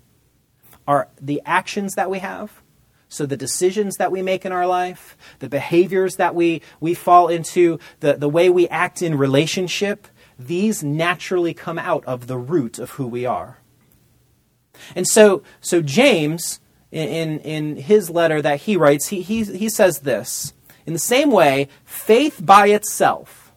Are 0.87 1.09
the 1.21 1.41
actions 1.47 1.95
that 1.95 2.11
we 2.11 2.19
have, 2.19 2.63
so 3.09 3.25
the 3.25 3.37
decisions 3.37 3.97
that 3.97 4.13
we 4.13 4.23
make 4.23 4.45
in 4.45 4.53
our 4.53 4.67
life, 4.67 5.17
the 5.39 5.49
behaviors 5.49 6.17
that 6.17 6.35
we, 6.35 6.61
we 6.81 6.95
fall 6.95 7.29
into, 7.29 7.79
the, 8.01 8.15
the 8.15 8.29
way 8.29 8.51
we 8.51 8.69
act 8.69 9.01
in 9.01 9.17
relationship, 9.17 10.07
these 10.39 10.85
naturally 10.85 11.55
come 11.55 11.79
out 11.79 12.05
of 12.05 12.27
the 12.27 12.37
root 12.37 12.79
of 12.79 12.91
who 12.91 13.07
we 13.07 13.25
are. 13.25 13.59
And 14.95 15.07
so, 15.07 15.43
so 15.61 15.83
James, 15.83 16.61
in, 16.93 17.41
in 17.41 17.77
his 17.77 18.11
letter 18.11 18.41
that 18.43 18.61
he 18.61 18.77
writes, 18.77 19.09
he, 19.09 19.23
he, 19.23 19.43
he 19.45 19.69
says 19.69 20.01
this 20.01 20.53
In 20.87 20.93
the 20.93 20.99
same 20.99 21.31
way, 21.31 21.69
faith 21.85 22.41
by 22.45 22.69
itself, 22.69 23.53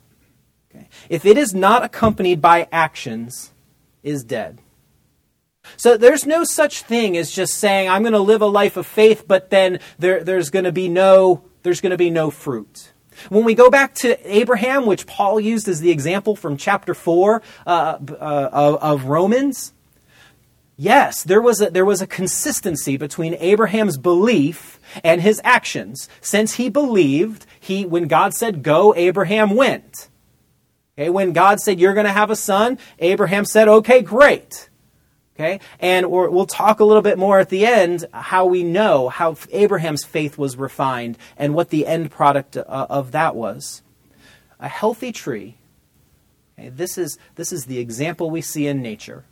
okay, 0.73 0.87
if 1.09 1.25
it 1.25 1.37
is 1.37 1.53
not 1.53 1.83
accompanied 1.83 2.41
by 2.41 2.67
actions, 2.71 3.51
is 4.01 4.23
dead. 4.23 4.59
So 5.77 5.97
there's 5.97 6.25
no 6.25 6.43
such 6.43 6.83
thing 6.83 7.17
as 7.17 7.31
just 7.31 7.53
saying, 7.55 7.89
I'm 7.89 8.03
going 8.03 8.13
to 8.13 8.19
live 8.19 8.41
a 8.41 8.47
life 8.47 8.77
of 8.77 8.85
faith, 8.87 9.25
but 9.27 9.49
then 9.49 9.79
there, 9.99 10.23
there's 10.23 10.49
going 10.49 10.65
to 10.65 10.71
be 10.71 10.89
no 10.89 11.43
there's 11.63 11.81
going 11.81 11.91
to 11.91 11.97
be 11.97 12.09
no 12.09 12.31
fruit. 12.31 12.91
When 13.29 13.45
we 13.45 13.53
go 13.53 13.69
back 13.69 13.93
to 13.95 14.17
Abraham, 14.35 14.87
which 14.87 15.05
Paul 15.05 15.39
used 15.39 15.67
as 15.67 15.79
the 15.79 15.91
example 15.91 16.35
from 16.35 16.57
chapter 16.57 16.95
4 16.95 17.43
uh, 17.67 17.69
uh, 17.69 18.49
of, 18.51 18.75
of 18.77 19.05
Romans, 19.05 19.73
Yes, 20.77 21.21
there 21.23 21.41
was 21.41 21.61
a, 21.61 21.69
there 21.69 21.85
was 21.85 22.01
a 22.01 22.07
consistency 22.07 22.97
between 22.97 23.35
Abraham's 23.35 23.99
belief 23.99 24.79
and 25.03 25.21
his 25.21 25.39
actions. 25.43 26.09
Since 26.21 26.55
he 26.55 26.69
believed, 26.69 27.45
he 27.59 27.85
when 27.85 28.07
God 28.07 28.33
said 28.33 28.63
go, 28.63 28.91
Abraham 28.95 29.55
went. 29.55 30.09
Okay, 30.97 31.11
when 31.11 31.33
God 31.33 31.59
said 31.59 31.79
you're 31.79 31.93
going 31.93 32.07
to 32.07 32.11
have 32.11 32.31
a 32.31 32.35
son, 32.35 32.79
Abraham 32.97 33.45
said, 33.45 33.67
"Okay, 33.67 34.01
great." 34.01 34.70
Okay? 35.35 35.59
And 35.79 36.11
we'll 36.11 36.45
talk 36.45 36.79
a 36.79 36.85
little 36.85 37.01
bit 37.01 37.17
more 37.17 37.39
at 37.39 37.49
the 37.49 37.65
end 37.65 38.05
how 38.13 38.45
we 38.45 38.63
know 38.63 39.09
how 39.09 39.35
Abraham's 39.51 40.03
faith 40.03 40.37
was 40.37 40.57
refined 40.57 41.17
and 41.37 41.55
what 41.55 41.69
the 41.69 41.87
end 41.87 42.11
product 42.11 42.57
uh, 42.57 42.63
of 42.67 43.11
that 43.11 43.35
was. 43.35 43.81
A 44.59 44.67
healthy 44.67 45.11
tree. 45.11 45.57
Okay, 46.59 46.69
this 46.69 46.97
is 46.97 47.17
this 47.35 47.51
is 47.51 47.65
the 47.65 47.79
example 47.79 48.29
we 48.29 48.41
see 48.41 48.67
in 48.67 48.81
nature 48.81 49.25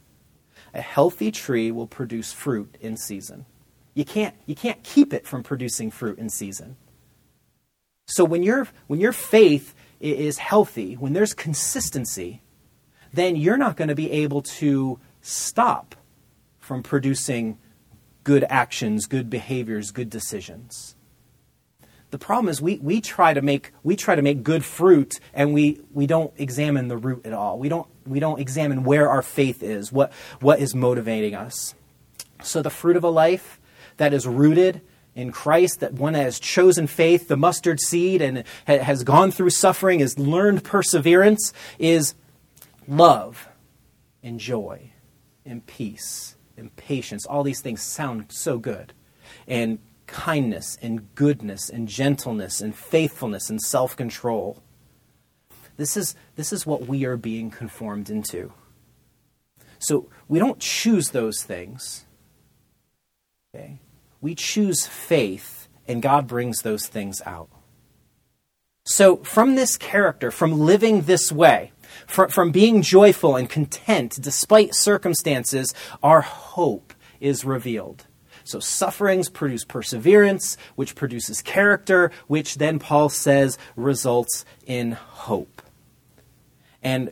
a 0.73 0.81
healthy 0.81 1.31
tree 1.31 1.71
will 1.71 1.87
produce 1.87 2.31
fruit 2.31 2.75
in 2.81 2.97
season. 2.97 3.45
You 3.93 4.05
can't, 4.05 4.35
you 4.45 4.55
can't 4.55 4.81
keep 4.83 5.13
it 5.13 5.25
from 5.25 5.43
producing 5.43 5.91
fruit 5.91 6.19
in 6.19 6.29
season. 6.29 6.77
So 8.07 8.23
when, 8.23 8.43
your 8.43 8.67
when 8.87 8.99
your 8.99 9.11
faith 9.11 9.75
is 9.99 10.37
healthy, 10.37 10.93
when 10.93 11.13
there's 11.13 11.33
consistency, 11.33 12.41
then 13.13 13.35
you're 13.35 13.57
not 13.57 13.75
going 13.75 13.89
to 13.89 13.95
be 13.95 14.11
able 14.11 14.41
to 14.41 14.99
stop 15.21 15.95
from 16.59 16.83
producing 16.83 17.57
good 18.23 18.45
actions, 18.49 19.07
good 19.07 19.29
behaviors, 19.29 19.91
good 19.91 20.09
decisions. 20.09 20.95
The 22.11 22.17
problem 22.17 22.49
is 22.49 22.61
we, 22.61 22.77
we 22.77 23.01
try 23.01 23.33
to 23.33 23.41
make 23.41 23.71
we 23.83 23.95
try 23.95 24.15
to 24.15 24.21
make 24.21 24.43
good 24.43 24.65
fruit 24.65 25.19
and 25.33 25.53
we, 25.53 25.79
we 25.93 26.07
don't 26.07 26.33
examine 26.37 26.87
the 26.87 26.97
root 26.97 27.25
at 27.25 27.33
all. 27.33 27.59
We 27.59 27.69
don't 27.69 27.87
we 28.05 28.19
don't 28.19 28.39
examine 28.39 28.83
where 28.83 29.09
our 29.09 29.21
faith 29.21 29.61
is, 29.61 29.91
what 29.91 30.11
what 30.41 30.59
is 30.59 30.73
motivating 30.73 31.35
us. 31.35 31.75
So 32.43 32.61
the 32.61 32.69
fruit 32.69 32.97
of 32.97 33.03
a 33.03 33.09
life 33.09 33.59
that 33.97 34.13
is 34.13 34.25
rooted 34.25 34.81
in 35.15 35.31
Christ, 35.31 35.81
that 35.81 35.93
one 35.93 36.13
that 36.13 36.23
has 36.23 36.39
chosen 36.39 36.87
faith, 36.87 37.27
the 37.27 37.37
mustard 37.37 37.79
seed, 37.79 38.21
and 38.21 38.43
has 38.65 39.03
gone 39.03 39.31
through 39.31 39.49
suffering, 39.49 39.99
has 39.99 40.17
learned 40.17 40.63
perseverance, 40.63 41.51
is 41.77 42.15
love 42.87 43.49
and 44.23 44.39
joy 44.39 44.91
and 45.49 45.65
peace 45.65 46.35
and 46.55 46.73
patience. 46.75 47.25
All 47.25 47.43
these 47.43 47.61
things 47.61 47.81
sound 47.81 48.25
so 48.29 48.57
good. 48.57 48.93
And 49.47 49.79
kindness 50.07 50.77
and 50.81 51.13
goodness 51.15 51.69
and 51.69 51.87
gentleness 51.87 52.61
and 52.61 52.75
faithfulness 52.75 53.49
and 53.49 53.61
self 53.61 53.95
control. 53.95 54.61
This 55.77 55.95
is, 55.95 56.15
this 56.35 56.51
is 56.51 56.65
what 56.65 56.87
we 56.87 57.05
are 57.05 57.17
being 57.17 57.49
conformed 57.49 58.09
into. 58.09 58.51
So 59.79 60.09
we 60.27 60.39
don't 60.39 60.59
choose 60.59 61.11
those 61.11 61.41
things. 61.43 62.05
Okay? 63.55 63.79
We 64.21 64.35
choose 64.35 64.85
faith, 64.85 65.69
and 65.87 66.01
God 66.01 66.27
brings 66.27 66.61
those 66.61 66.85
things 66.87 67.21
out. 67.25 67.49
So, 68.83 69.17
from 69.17 69.55
this 69.55 69.77
character, 69.77 70.31
from 70.31 70.59
living 70.59 71.03
this 71.03 71.31
way, 71.31 71.71
from, 72.07 72.29
from 72.29 72.51
being 72.51 72.81
joyful 72.81 73.35
and 73.35 73.49
content 73.49 74.17
despite 74.21 74.75
circumstances, 74.75 75.73
our 76.01 76.21
hope 76.21 76.93
is 77.19 77.45
revealed. 77.45 78.05
So 78.43 78.59
sufferings 78.59 79.29
produce 79.29 79.63
perseverance, 79.63 80.57
which 80.75 80.95
produces 80.95 81.41
character, 81.41 82.11
which 82.27 82.55
then 82.55 82.79
Paul 82.79 83.09
says 83.09 83.57
results 83.75 84.43
in 84.65 84.93
hope. 84.93 85.61
And 86.81 87.11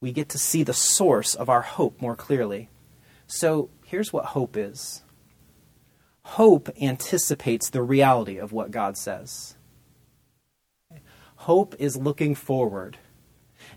we 0.00 0.12
get 0.12 0.28
to 0.30 0.38
see 0.38 0.62
the 0.62 0.72
source 0.72 1.34
of 1.34 1.48
our 1.48 1.62
hope 1.62 2.00
more 2.00 2.16
clearly. 2.16 2.70
So 3.26 3.68
here's 3.84 4.12
what 4.12 4.26
hope 4.26 4.56
is 4.56 5.02
hope 6.22 6.68
anticipates 6.80 7.70
the 7.70 7.82
reality 7.82 8.38
of 8.38 8.52
what 8.52 8.70
God 8.70 8.96
says. 8.96 9.56
Hope 11.36 11.74
is 11.78 11.96
looking 11.96 12.34
forward 12.34 12.98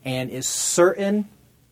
and 0.03 0.29
is 0.29 0.47
certain 0.47 1.27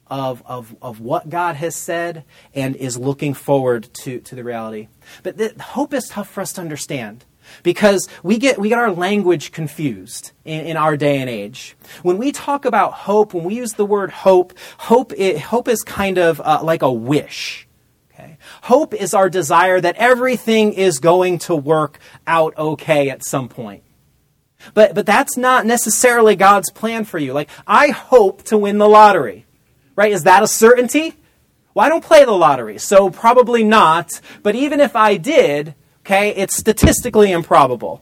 of, 0.07 0.41
of, 0.45 0.75
of 0.81 0.99
what 0.99 1.29
God 1.29 1.55
has 1.55 1.75
said 1.75 2.25
and 2.53 2.75
is 2.75 2.97
looking 2.97 3.33
forward 3.33 3.89
to, 4.01 4.19
to 4.21 4.35
the 4.35 4.43
reality. 4.43 4.87
But 5.23 5.37
the, 5.37 5.53
hope 5.61 5.93
is 5.93 6.07
tough 6.07 6.29
for 6.29 6.41
us 6.41 6.53
to 6.53 6.61
understand 6.61 7.25
because 7.63 8.07
we 8.23 8.37
get, 8.37 8.59
we 8.59 8.69
get 8.69 8.77
our 8.77 8.91
language 8.91 9.51
confused 9.51 10.31
in, 10.45 10.65
in 10.65 10.77
our 10.77 10.97
day 10.97 11.17
and 11.17 11.29
age. 11.29 11.75
When 12.03 12.17
we 12.17 12.31
talk 12.31 12.65
about 12.65 12.93
hope, 12.93 13.33
when 13.33 13.43
we 13.43 13.55
use 13.55 13.73
the 13.73 13.85
word 13.85 14.11
hope, 14.11 14.53
hope, 14.77 15.13
it, 15.15 15.39
hope 15.39 15.67
is 15.67 15.81
kind 15.81 16.17
of 16.17 16.41
uh, 16.41 16.61
like 16.63 16.81
a 16.81 16.91
wish. 16.91 17.67
Okay? 18.13 18.37
Hope 18.63 18.93
is 18.93 19.13
our 19.13 19.29
desire 19.29 19.79
that 19.79 19.95
everything 19.97 20.73
is 20.73 20.99
going 20.99 21.39
to 21.39 21.55
work 21.55 21.99
out 22.27 22.57
okay 22.57 23.09
at 23.09 23.25
some 23.25 23.49
point. 23.49 23.83
But, 24.74 24.93
but 24.93 25.06
that's 25.06 25.38
not 25.38 25.65
necessarily 25.65 26.36
God's 26.36 26.69
plan 26.69 27.06
for 27.06 27.17
you. 27.17 27.34
Like, 27.34 27.50
I 27.65 27.89
hope 27.89 28.43
to 28.43 28.58
win 28.58 28.78
the 28.78 28.89
lottery 28.89 29.45
right? 30.00 30.13
Is 30.13 30.24
that 30.24 30.41
a 30.41 30.48
certainty? 30.48 31.13
Well, 31.74 31.86
I 31.86 31.89
don't 31.89 32.06
play 32.06 32.24
the 32.24 32.32
lottery, 32.32 32.78
so 32.78 33.10
probably 33.10 33.65
not. 33.65 34.22
But 34.43 34.56
even 34.56 34.80
if 34.80 34.95
I 34.95 35.17
did, 35.17 35.76
okay, 36.06 36.30
it's 36.30 36.56
statistically 36.56 37.34
improbable. 37.34 38.02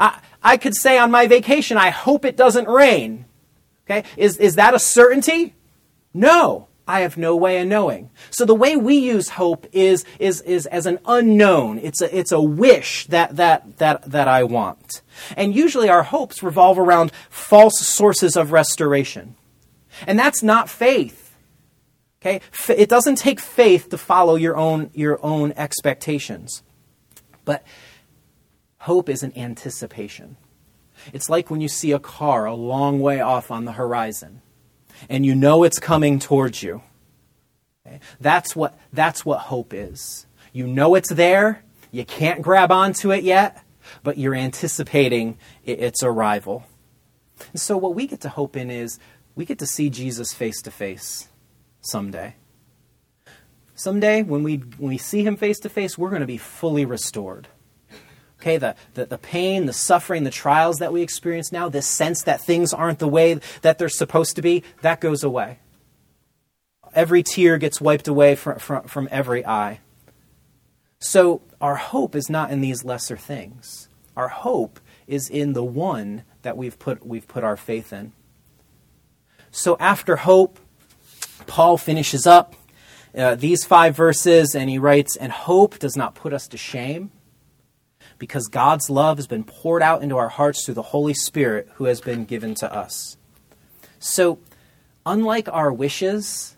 I, 0.00 0.18
I 0.42 0.56
could 0.56 0.74
say 0.74 0.96
on 0.96 1.10
my 1.10 1.26
vacation, 1.26 1.76
I 1.76 1.90
hope 1.90 2.24
it 2.24 2.38
doesn't 2.38 2.66
rain. 2.66 3.26
Okay, 3.84 4.08
is, 4.16 4.38
is 4.38 4.54
that 4.54 4.72
a 4.72 4.78
certainty? 4.78 5.54
No. 6.14 6.68
I 6.88 7.00
have 7.00 7.16
no 7.16 7.34
way 7.34 7.60
of 7.60 7.66
knowing. 7.66 8.10
So 8.30 8.44
the 8.44 8.54
way 8.54 8.76
we 8.76 8.96
use 8.96 9.30
hope 9.30 9.66
is, 9.72 10.04
is, 10.20 10.40
is 10.42 10.66
as 10.66 10.86
an 10.86 11.00
unknown. 11.04 11.78
It's 11.78 12.00
a, 12.00 12.16
it's 12.16 12.30
a 12.30 12.40
wish 12.40 13.06
that, 13.06 13.36
that, 13.36 13.78
that, 13.78 14.08
that 14.10 14.28
I 14.28 14.44
want. 14.44 15.02
And 15.36 15.54
usually 15.54 15.88
our 15.88 16.04
hopes 16.04 16.44
revolve 16.44 16.78
around 16.78 17.10
false 17.28 17.80
sources 17.80 18.36
of 18.36 18.52
restoration. 18.52 19.34
And 20.06 20.16
that's 20.16 20.44
not 20.44 20.70
faith. 20.70 21.34
Okay? 22.22 22.40
It 22.68 22.88
doesn't 22.88 23.16
take 23.16 23.40
faith 23.40 23.88
to 23.90 23.98
follow 23.98 24.36
your 24.36 24.56
own, 24.56 24.90
your 24.94 25.18
own 25.24 25.52
expectations. 25.56 26.62
But 27.44 27.64
hope 28.78 29.08
is 29.08 29.24
an 29.24 29.36
anticipation. 29.36 30.36
It's 31.12 31.28
like 31.28 31.50
when 31.50 31.60
you 31.60 31.68
see 31.68 31.90
a 31.90 31.98
car 31.98 32.44
a 32.46 32.54
long 32.54 33.00
way 33.00 33.20
off 33.20 33.50
on 33.50 33.64
the 33.64 33.72
horizon 33.72 34.40
and 35.08 35.24
you 35.24 35.34
know 35.34 35.64
it's 35.64 35.78
coming 35.78 36.18
towards 36.18 36.62
you. 36.62 36.82
Okay? 37.86 38.00
That's, 38.20 38.54
what, 38.56 38.78
that's 38.92 39.24
what 39.24 39.40
hope 39.40 39.72
is. 39.72 40.26
You 40.52 40.66
know 40.66 40.94
it's 40.94 41.12
there, 41.12 41.62
you 41.90 42.04
can't 42.04 42.42
grab 42.42 42.72
onto 42.72 43.12
it 43.12 43.24
yet, 43.24 43.62
but 44.02 44.18
you're 44.18 44.34
anticipating 44.34 45.38
its 45.64 46.02
arrival. 46.02 46.66
And 47.52 47.60
so, 47.60 47.76
what 47.76 47.94
we 47.94 48.06
get 48.06 48.20
to 48.22 48.28
hope 48.28 48.56
in 48.56 48.70
is 48.70 48.98
we 49.34 49.44
get 49.44 49.58
to 49.58 49.66
see 49.66 49.90
Jesus 49.90 50.32
face 50.32 50.60
to 50.62 50.70
face 50.70 51.28
someday. 51.82 52.34
Someday, 53.74 54.22
when 54.22 54.42
we, 54.42 54.56
when 54.56 54.88
we 54.90 54.98
see 54.98 55.22
him 55.22 55.36
face 55.36 55.58
to 55.60 55.68
face, 55.68 55.98
we're 55.98 56.08
going 56.08 56.20
to 56.20 56.26
be 56.26 56.38
fully 56.38 56.86
restored. 56.86 57.48
Okay, 58.40 58.58
the, 58.58 58.76
the, 58.94 59.06
the 59.06 59.18
pain, 59.18 59.66
the 59.66 59.72
suffering, 59.72 60.24
the 60.24 60.30
trials 60.30 60.76
that 60.76 60.92
we 60.92 61.02
experience 61.02 61.52
now, 61.52 61.68
this 61.68 61.86
sense 61.86 62.22
that 62.22 62.40
things 62.40 62.72
aren't 62.72 62.98
the 62.98 63.08
way 63.08 63.40
that 63.62 63.78
they're 63.78 63.88
supposed 63.88 64.36
to 64.36 64.42
be, 64.42 64.62
that 64.82 65.00
goes 65.00 65.24
away. 65.24 65.58
Every 66.94 67.22
tear 67.22 67.58
gets 67.58 67.80
wiped 67.80 68.08
away 68.08 68.36
from, 68.36 68.58
from, 68.58 68.84
from 68.84 69.08
every 69.10 69.44
eye. 69.44 69.80
So, 70.98 71.42
our 71.60 71.76
hope 71.76 72.14
is 72.14 72.30
not 72.30 72.50
in 72.50 72.60
these 72.60 72.84
lesser 72.84 73.16
things. 73.16 73.88
Our 74.16 74.28
hope 74.28 74.80
is 75.06 75.28
in 75.28 75.52
the 75.52 75.64
one 75.64 76.24
that 76.42 76.56
we've 76.56 76.78
put, 76.78 77.06
we've 77.06 77.28
put 77.28 77.44
our 77.44 77.56
faith 77.56 77.92
in. 77.92 78.12
So, 79.50 79.76
after 79.78 80.16
hope, 80.16 80.58
Paul 81.46 81.76
finishes 81.76 82.26
up 82.26 82.54
uh, 83.16 83.34
these 83.34 83.64
five 83.64 83.96
verses 83.96 84.54
and 84.54 84.68
he 84.68 84.78
writes, 84.78 85.16
And 85.16 85.32
hope 85.32 85.78
does 85.78 85.96
not 85.96 86.14
put 86.14 86.32
us 86.32 86.48
to 86.48 86.56
shame 86.56 87.10
because 88.18 88.48
God's 88.48 88.88
love 88.88 89.18
has 89.18 89.26
been 89.26 89.44
poured 89.44 89.82
out 89.82 90.02
into 90.02 90.16
our 90.16 90.28
hearts 90.28 90.64
through 90.64 90.74
the 90.74 90.82
Holy 90.82 91.14
Spirit 91.14 91.68
who 91.74 91.84
has 91.84 92.00
been 92.00 92.24
given 92.24 92.54
to 92.56 92.72
us. 92.72 93.16
So, 93.98 94.38
unlike 95.04 95.48
our 95.48 95.72
wishes, 95.72 96.56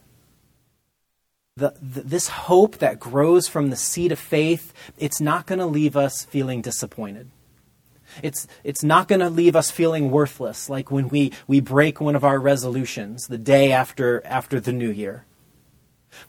the, 1.56 1.74
the, 1.80 2.02
this 2.02 2.28
hope 2.28 2.78
that 2.78 3.00
grows 3.00 3.48
from 3.48 3.70
the 3.70 3.76
seed 3.76 4.12
of 4.12 4.18
faith, 4.18 4.72
it's 4.98 5.20
not 5.20 5.46
going 5.46 5.58
to 5.58 5.66
leave 5.66 5.96
us 5.96 6.24
feeling 6.24 6.62
disappointed. 6.62 7.30
It's, 8.22 8.46
it's 8.64 8.82
not 8.82 9.08
going 9.08 9.20
to 9.20 9.28
leave 9.28 9.54
us 9.54 9.70
feeling 9.70 10.10
worthless, 10.10 10.70
like 10.70 10.90
when 10.90 11.08
we, 11.08 11.32
we 11.46 11.60
break 11.60 12.00
one 12.00 12.16
of 12.16 12.24
our 12.24 12.38
resolutions 12.38 13.26
the 13.26 13.38
day 13.38 13.72
after, 13.72 14.24
after 14.24 14.60
the 14.60 14.72
new 14.72 14.90
year. 14.90 15.24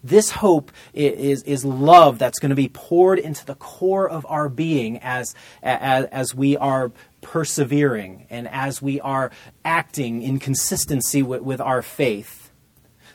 This 0.03 0.31
hope 0.31 0.71
is, 0.93 1.43
is 1.43 1.65
love 1.65 2.19
that's 2.19 2.39
going 2.39 2.49
to 2.49 2.55
be 2.55 2.69
poured 2.69 3.19
into 3.19 3.45
the 3.45 3.55
core 3.55 4.09
of 4.09 4.25
our 4.29 4.49
being 4.49 4.97
as, 4.99 5.35
as, 5.63 6.05
as 6.05 6.35
we 6.35 6.57
are 6.57 6.91
persevering 7.21 8.25
and 8.29 8.47
as 8.47 8.81
we 8.81 8.99
are 9.01 9.31
acting 9.65 10.21
in 10.21 10.39
consistency 10.39 11.21
with, 11.21 11.41
with 11.41 11.61
our 11.61 11.81
faith. 11.81 12.51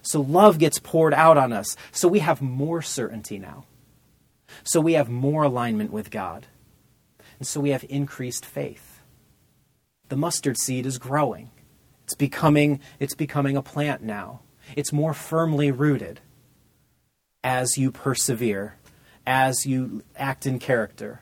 So 0.02 0.20
love 0.20 0.58
gets 0.58 0.78
poured 0.78 1.14
out 1.14 1.38
on 1.38 1.52
us. 1.52 1.76
So 1.90 2.08
we 2.08 2.18
have 2.18 2.42
more 2.42 2.82
certainty 2.82 3.38
now. 3.38 3.64
So 4.62 4.80
we 4.80 4.92
have 4.94 5.08
more 5.08 5.44
alignment 5.44 5.90
with 5.90 6.10
God. 6.10 6.46
And 7.38 7.46
so 7.46 7.60
we 7.60 7.70
have 7.70 7.84
increased 7.88 8.44
faith. 8.44 9.00
The 10.08 10.16
mustard 10.16 10.58
seed 10.58 10.86
is 10.86 10.98
growing. 10.98 11.50
It's 12.04 12.14
becoming, 12.14 12.80
it's 13.00 13.14
becoming 13.14 13.56
a 13.56 13.62
plant 13.62 14.02
now. 14.02 14.40
It's 14.76 14.92
more 14.92 15.14
firmly 15.14 15.70
rooted 15.70 16.20
as 17.44 17.78
you 17.78 17.92
persevere, 17.92 18.74
as 19.26 19.66
you 19.66 20.02
act 20.16 20.46
in 20.46 20.58
character, 20.58 21.20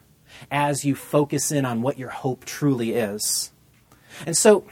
as 0.51 0.85
you 0.85 0.95
focus 0.95 1.53
in 1.53 1.67
on 1.67 1.83
what 1.83 1.99
your 1.99 2.09
hope 2.09 2.45
truly 2.45 2.93
is. 2.93 3.53
And 4.25 4.37
so, 4.37 4.65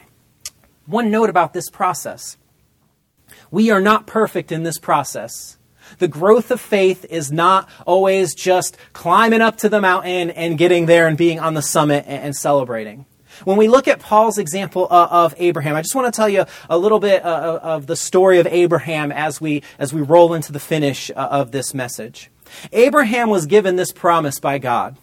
one 0.86 1.10
note 1.10 1.28
about 1.28 1.52
this 1.52 1.68
process 1.68 2.38
we 3.50 3.70
are 3.70 3.80
not 3.80 4.06
perfect 4.06 4.52
in 4.52 4.62
this 4.62 4.78
process. 4.78 5.58
The 5.98 6.08
growth 6.08 6.52
of 6.52 6.60
faith 6.60 7.04
is 7.10 7.32
not 7.32 7.68
always 7.84 8.34
just 8.34 8.76
climbing 8.92 9.40
up 9.40 9.56
to 9.58 9.68
the 9.68 9.80
mountain 9.80 10.30
and 10.30 10.56
getting 10.56 10.86
there 10.86 11.08
and 11.08 11.18
being 11.18 11.40
on 11.40 11.54
the 11.54 11.62
summit 11.62 12.04
and 12.06 12.34
celebrating. 12.36 13.06
When 13.44 13.56
we 13.56 13.68
look 13.68 13.88
at 13.88 14.00
Paul's 14.00 14.38
example 14.38 14.86
uh, 14.90 15.08
of 15.10 15.34
Abraham, 15.38 15.76
I 15.76 15.82
just 15.82 15.94
want 15.94 16.12
to 16.12 16.16
tell 16.16 16.28
you 16.28 16.44
a 16.68 16.78
little 16.78 17.00
bit 17.00 17.24
uh, 17.24 17.28
uh, 17.28 17.60
of 17.62 17.86
the 17.86 17.96
story 17.96 18.38
of 18.38 18.46
Abraham 18.46 19.12
as 19.12 19.40
we 19.40 19.62
as 19.78 19.92
we 19.92 20.02
roll 20.02 20.34
into 20.34 20.52
the 20.52 20.60
finish 20.60 21.10
of 21.14 21.52
this 21.52 21.74
message. 21.74 22.30
Abraham 22.72 23.30
was 23.30 23.46
given 23.46 23.76
this 23.76 23.92
promise 23.92 24.40
by 24.40 24.58
God 24.58 24.96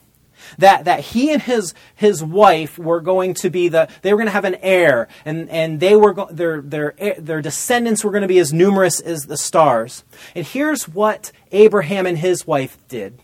that, 0.57 0.85
that 0.85 1.01
he 1.01 1.31
and 1.31 1.41
his, 1.41 1.73
his 1.95 2.23
wife 2.23 2.77
were 2.77 3.01
going 3.01 3.33
to 3.35 3.49
be 3.49 3.69
the, 3.69 3.87
they 4.01 4.13
were 4.13 4.17
going 4.17 4.27
to 4.27 4.31
have 4.31 4.45
an 4.45 4.55
heir, 4.61 5.07
and, 5.25 5.49
and 5.49 5.79
they 5.79 5.95
were, 5.95 6.13
go, 6.13 6.27
their, 6.31 6.61
their, 6.61 6.93
their 7.17 7.41
descendants 7.41 8.03
were 8.03 8.11
going 8.11 8.21
to 8.21 8.27
be 8.27 8.39
as 8.39 8.53
numerous 8.53 8.99
as 8.99 9.25
the 9.25 9.37
stars. 9.37 10.03
And 10.35 10.45
here's 10.45 10.87
what 10.87 11.31
Abraham 11.51 12.05
and 12.05 12.17
his 12.17 12.47
wife 12.47 12.77
did. 12.87 13.19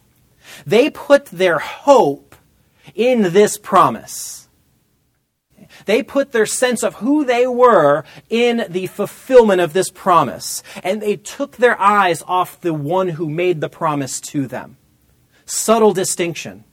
They 0.65 0.89
put 0.89 1.26
their 1.26 1.60
hope 1.60 2.36
in 2.95 3.34
this 3.34 3.58
promise. 3.58 4.42
They 5.86 6.04
put 6.04 6.32
their 6.32 6.46
sense 6.46 6.84
of 6.84 6.96
who 6.96 7.26
they 7.26 7.48
were 7.48 8.04
in 8.30 8.65
the 8.69 8.88
fulfillment 8.88 9.62
of 9.62 9.74
this 9.74 9.89
promise. 9.89 10.63
And 10.84 11.02
they 11.02 11.17
took 11.17 11.58
their 11.58 11.80
eyes 11.80 12.24
off 12.28 12.62
the 12.62 12.74
one 12.74 13.10
who 13.10 13.30
made 13.30 13.62
the 13.62 13.69
promise 13.69 14.19
to 14.22 14.48
them. 14.48 14.78
Subtle 15.46 15.93
distinction. 15.93 16.63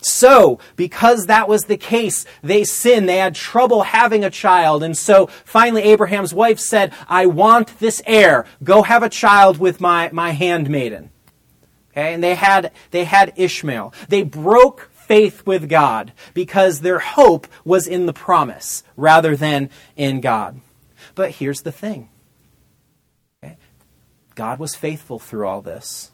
So, 0.00 0.58
because 0.76 1.26
that 1.26 1.48
was 1.48 1.64
the 1.64 1.76
case, 1.76 2.24
they 2.42 2.64
sinned. 2.64 3.08
They 3.08 3.18
had 3.18 3.34
trouble 3.34 3.82
having 3.82 4.24
a 4.24 4.30
child. 4.30 4.82
And 4.82 4.96
so 4.96 5.26
finally, 5.44 5.82
Abraham's 5.82 6.32
wife 6.32 6.58
said, 6.58 6.92
I 7.08 7.26
want 7.26 7.78
this 7.78 8.02
heir. 8.06 8.46
Go 8.62 8.82
have 8.82 9.02
a 9.02 9.08
child 9.08 9.58
with 9.58 9.80
my, 9.80 10.10
my 10.12 10.30
handmaiden. 10.30 11.10
Okay, 11.90 12.14
and 12.14 12.24
they 12.24 12.34
had, 12.34 12.72
they 12.90 13.04
had 13.04 13.34
Ishmael. 13.36 13.92
They 14.08 14.22
broke 14.22 14.90
faith 15.06 15.46
with 15.46 15.68
God 15.68 16.12
because 16.34 16.80
their 16.80 16.98
hope 16.98 17.46
was 17.64 17.86
in 17.86 18.06
the 18.06 18.12
promise 18.12 18.82
rather 18.96 19.36
than 19.36 19.70
in 19.96 20.20
God. 20.20 20.60
But 21.14 21.32
here's 21.32 21.62
the 21.62 21.72
thing 21.72 22.08
okay? 23.42 23.56
God 24.34 24.58
was 24.58 24.74
faithful 24.74 25.18
through 25.18 25.46
all 25.46 25.62
this. 25.62 26.10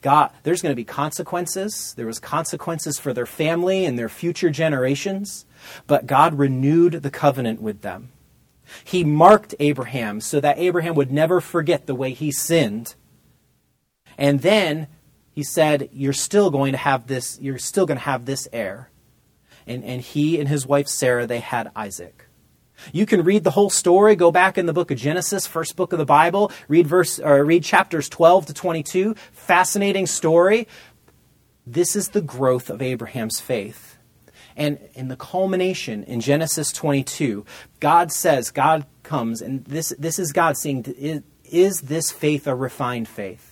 God, 0.00 0.32
there's 0.42 0.62
going 0.62 0.72
to 0.72 0.76
be 0.76 0.84
consequences. 0.84 1.94
There 1.96 2.06
was 2.06 2.18
consequences 2.18 2.98
for 2.98 3.12
their 3.12 3.26
family 3.26 3.84
and 3.84 3.96
their 3.96 4.08
future 4.08 4.50
generations, 4.50 5.46
but 5.86 6.06
God 6.06 6.34
renewed 6.34 7.04
the 7.04 7.10
covenant 7.10 7.62
with 7.62 7.82
them. 7.82 8.10
He 8.82 9.04
marked 9.04 9.54
Abraham 9.60 10.20
so 10.20 10.40
that 10.40 10.58
Abraham 10.58 10.94
would 10.94 11.12
never 11.12 11.40
forget 11.40 11.86
the 11.86 11.94
way 11.94 12.12
he 12.12 12.32
sinned. 12.32 12.96
And 14.18 14.40
then 14.40 14.88
he 15.32 15.42
said, 15.42 15.88
You're 15.92 16.12
still 16.12 16.50
going 16.50 16.72
to 16.72 16.78
have 16.78 17.06
this, 17.06 17.38
you're 17.40 17.58
still 17.58 17.86
going 17.86 17.98
to 17.98 18.04
have 18.04 18.24
this 18.24 18.48
heir. 18.52 18.90
And, 19.66 19.84
and 19.84 20.00
he 20.00 20.38
and 20.38 20.48
his 20.48 20.66
wife 20.66 20.88
Sarah, 20.88 21.26
they 21.26 21.40
had 21.40 21.70
Isaac. 21.76 22.26
You 22.92 23.06
can 23.06 23.22
read 23.22 23.44
the 23.44 23.52
whole 23.52 23.70
story. 23.70 24.16
Go 24.16 24.32
back 24.32 24.58
in 24.58 24.66
the 24.66 24.72
book 24.72 24.90
of 24.90 24.98
Genesis, 24.98 25.46
first 25.46 25.76
book 25.76 25.92
of 25.92 25.98
the 25.98 26.04
Bible. 26.04 26.50
Read 26.66 26.86
verse 26.86 27.20
or 27.20 27.44
read 27.44 27.62
chapters 27.62 28.08
12 28.08 28.46
to 28.46 28.54
22. 28.54 29.14
Fascinating 29.32 30.06
story. 30.06 30.66
This 31.64 31.94
is 31.94 32.08
the 32.08 32.20
growth 32.20 32.70
of 32.70 32.82
Abraham's 32.82 33.38
faith. 33.38 33.98
And 34.56 34.78
in 34.94 35.08
the 35.08 35.16
culmination 35.16 36.04
in 36.04 36.20
Genesis 36.20 36.72
22, 36.72 37.46
God 37.80 38.12
says, 38.12 38.50
God 38.50 38.84
comes, 39.02 39.40
and 39.40 39.64
this, 39.64 39.94
this 39.98 40.18
is 40.18 40.32
God 40.32 40.56
saying, 40.56 40.84
is, 40.98 41.22
is 41.44 41.80
this 41.82 42.10
faith 42.10 42.46
a 42.46 42.54
refined 42.54 43.08
faith? 43.08 43.51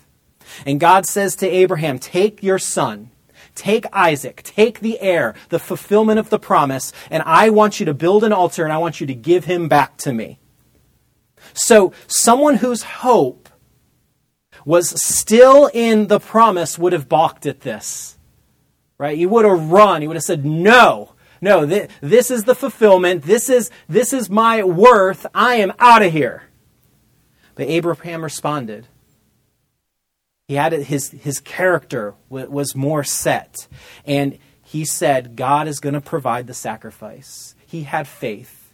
And 0.66 0.80
God 0.80 1.06
says 1.06 1.36
to 1.36 1.48
Abraham, 1.48 1.98
Take 1.98 2.42
your 2.42 2.58
son, 2.58 3.10
take 3.54 3.86
Isaac, 3.92 4.42
take 4.42 4.80
the 4.80 5.00
heir, 5.00 5.34
the 5.48 5.58
fulfillment 5.58 6.18
of 6.18 6.30
the 6.30 6.38
promise, 6.38 6.92
and 7.10 7.22
I 7.24 7.50
want 7.50 7.80
you 7.80 7.86
to 7.86 7.94
build 7.94 8.24
an 8.24 8.32
altar 8.32 8.64
and 8.64 8.72
I 8.72 8.78
want 8.78 9.00
you 9.00 9.06
to 9.06 9.14
give 9.14 9.44
him 9.44 9.68
back 9.68 9.96
to 9.98 10.12
me. 10.12 10.38
So, 11.54 11.92
someone 12.06 12.56
whose 12.56 12.82
hope 12.82 13.48
was 14.64 15.02
still 15.02 15.70
in 15.72 16.08
the 16.08 16.20
promise 16.20 16.78
would 16.78 16.92
have 16.92 17.08
balked 17.08 17.46
at 17.46 17.60
this. 17.60 18.18
Right? 18.98 19.16
He 19.16 19.26
would 19.26 19.46
have 19.46 19.70
run. 19.70 20.02
He 20.02 20.08
would 20.08 20.16
have 20.16 20.24
said, 20.24 20.44
No, 20.44 21.14
no, 21.40 21.66
th- 21.66 21.90
this 22.00 22.30
is 22.30 22.44
the 22.44 22.54
fulfillment. 22.54 23.22
This 23.22 23.48
is, 23.48 23.70
this 23.88 24.12
is 24.12 24.28
my 24.28 24.62
worth. 24.62 25.26
I 25.34 25.56
am 25.56 25.72
out 25.78 26.02
of 26.02 26.12
here. 26.12 26.44
But 27.54 27.68
Abraham 27.68 28.22
responded, 28.22 28.86
he 30.50 30.56
had 30.56 30.72
his 30.72 31.10
his 31.12 31.38
character 31.38 32.14
was 32.28 32.74
more 32.74 33.04
set, 33.04 33.68
and 34.04 34.36
he 34.60 34.84
said, 34.84 35.36
"God 35.36 35.68
is 35.68 35.78
going 35.78 35.94
to 35.94 36.00
provide 36.00 36.48
the 36.48 36.54
sacrifice." 36.54 37.54
He 37.64 37.84
had 37.84 38.08
faith. 38.08 38.72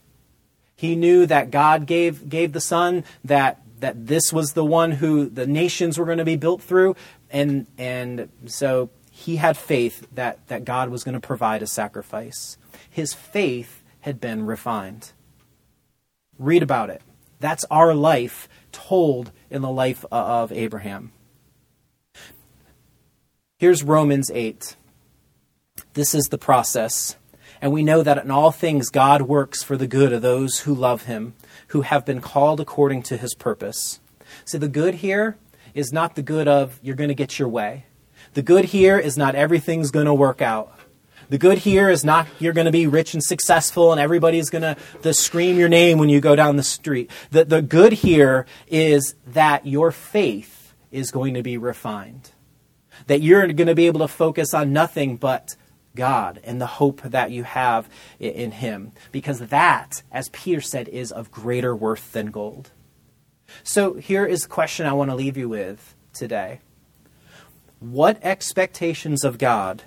He 0.74 0.97
knew 0.97 1.27
that 1.27 1.51
God 1.51 1.85
gave 1.85 2.31
gave 2.31 2.55
the 2.55 2.62
son 2.62 3.05
that 3.22 3.61
that 3.81 4.07
this 4.07 4.33
was 4.33 4.55
the 4.55 4.64
one 4.64 4.93
who 4.93 5.29
the 5.29 5.47
nations 5.47 5.99
were 5.99 6.07
going 6.07 6.16
to 6.16 6.24
be 6.24 6.37
built 6.37 6.62
through, 6.62 6.97
and 7.31 7.66
and 7.77 8.31
so 8.47 8.89
he 9.11 9.37
had 9.37 9.59
faith 9.59 10.09
that 10.14 10.49
that 10.49 10.64
God 10.64 10.89
was 10.89 11.05
going 11.05 11.12
to 11.12 11.20
provide 11.20 11.61
a 11.61 11.66
sacrifice. 11.66 12.57
His 12.89 13.12
faith 13.12 13.83
had 14.01 14.18
been 14.18 14.47
refined. 14.47 15.12
Read 16.39 16.62
about 16.62 16.89
it. 16.89 17.03
That's 17.39 17.66
our 17.70 17.93
life 17.93 18.49
told 18.72 19.31
in 19.51 19.61
the 19.61 19.70
life 19.70 20.07
of 20.11 20.53
Abraham. 20.53 21.12
Here's 23.59 23.83
Romans 23.83 24.31
8. 24.35 24.77
This 25.95 26.15
is 26.15 26.27
the 26.27 26.37
process. 26.37 27.17
And 27.63 27.73
we 27.73 27.83
know 27.83 28.03
that 28.03 28.23
in 28.23 28.31
all 28.31 28.51
things 28.51 28.91
God 28.91 29.23
works 29.23 29.63
for 29.63 29.79
the 29.79 29.87
good 29.87 30.13
of 30.13 30.21
those 30.21 30.61
who 30.61 30.75
love 30.75 31.05
him, 31.05 31.33
who 31.69 31.81
have 31.81 32.05
been 32.05 32.21
called 32.21 32.61
according 32.61 33.03
to 33.05 33.17
his 33.17 33.35
purpose. 33.35 33.99
See, 34.45 34.59
the 34.59 34.69
good 34.69 34.97
here 34.97 35.39
is 35.73 35.91
not 35.91 36.17
the 36.17 36.23
good 36.23 36.47
of 36.47 36.79
you're 36.83 36.97
going 36.97 37.09
to 37.09 37.15
get 37.15 37.39
your 37.39 37.49
way. 37.49 37.87
The 38.35 38.43
good 38.43 38.67
here 38.67 38.99
is 38.99 39.17
not 39.17 39.35
everything's 39.35 39.91
going 39.91 40.05
to 40.05 40.13
work 40.13 40.43
out. 40.43 40.79
The 41.31 41.39
good 41.39 41.57
here 41.57 41.89
is 41.89 42.05
not 42.05 42.27
you're 42.39 42.53
going 42.53 42.67
to 42.67 42.71
be 42.71 42.87
rich 42.87 43.15
and 43.15 43.25
successful 43.25 43.91
and 43.91 43.99
everybody's 43.99 44.51
going 44.51 44.77
to 45.01 45.15
scream 45.15 45.57
your 45.57 45.71
name 45.71 45.97
when 45.97 46.11
you 46.11 46.21
go 46.21 46.37
down 46.37 46.57
the 46.57 46.63
street. 46.63 47.11
The, 47.31 47.47
the 47.47 47.63
good 47.63 47.95
here 47.95 48.45
is 48.67 49.15
that 49.29 49.65
your 49.65 49.93
faith 49.93 50.75
is 50.93 51.11
going 51.11 51.33
to 51.33 51.43
be 51.43 51.57
refined. 51.57 52.33
That 53.07 53.23
you're 53.23 53.47
going 53.49 53.69
to 53.69 53.75
be 53.75 53.87
able 53.87 54.01
to 54.01 54.09
focus 54.09 54.53
on 54.55 54.73
nothing 54.73 55.17
but 55.17 55.57
God 55.95 56.41
and 56.45 56.61
the 56.61 56.67
hope 56.67 57.03
that 57.03 57.31
you 57.31 57.45
have 57.45 57.89
in 58.19 58.53
Him. 58.53 58.93
Because 59.13 59.41
that, 59.41 60.03
as 60.13 60.29
Peter 60.31 60.61
said, 60.61 60.89
is 60.89 61.13
of 61.13 61.31
greater 61.31 61.75
worth 61.75 62.13
than 62.13 62.31
gold. 62.31 62.71
So 63.63 63.95
here 63.95 64.27
is 64.27 64.43
the 64.43 64.49
question 64.49 64.87
I 64.87 64.93
want 64.93 65.11
to 65.11 65.17
leave 65.17 65.37
you 65.37 65.49
with 65.49 65.95
today. 66.13 66.61
What 67.81 68.19
expectations 68.23 69.25
of 69.25 69.39
God 69.39 69.83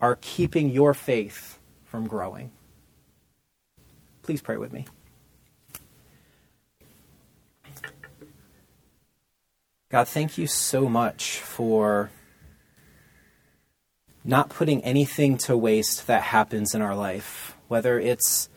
are 0.00 0.18
keeping 0.20 0.70
your 0.70 0.94
faith 0.94 1.58
from 1.84 2.06
growing? 2.06 2.50
Please 4.22 4.42
pray 4.42 4.56
with 4.56 4.72
me. 4.72 4.86
God, 9.88 10.08
thank 10.08 10.36
you 10.36 10.46
so 10.46 10.88
much 10.88 11.38
for 11.38 12.10
not 14.26 14.48
putting 14.50 14.82
anything 14.82 15.38
to 15.38 15.56
waste 15.56 16.08
that 16.08 16.22
happens 16.22 16.74
in 16.74 16.82
our 16.82 16.96
life, 16.96 17.56
whether 17.68 17.98
it's 17.98 18.48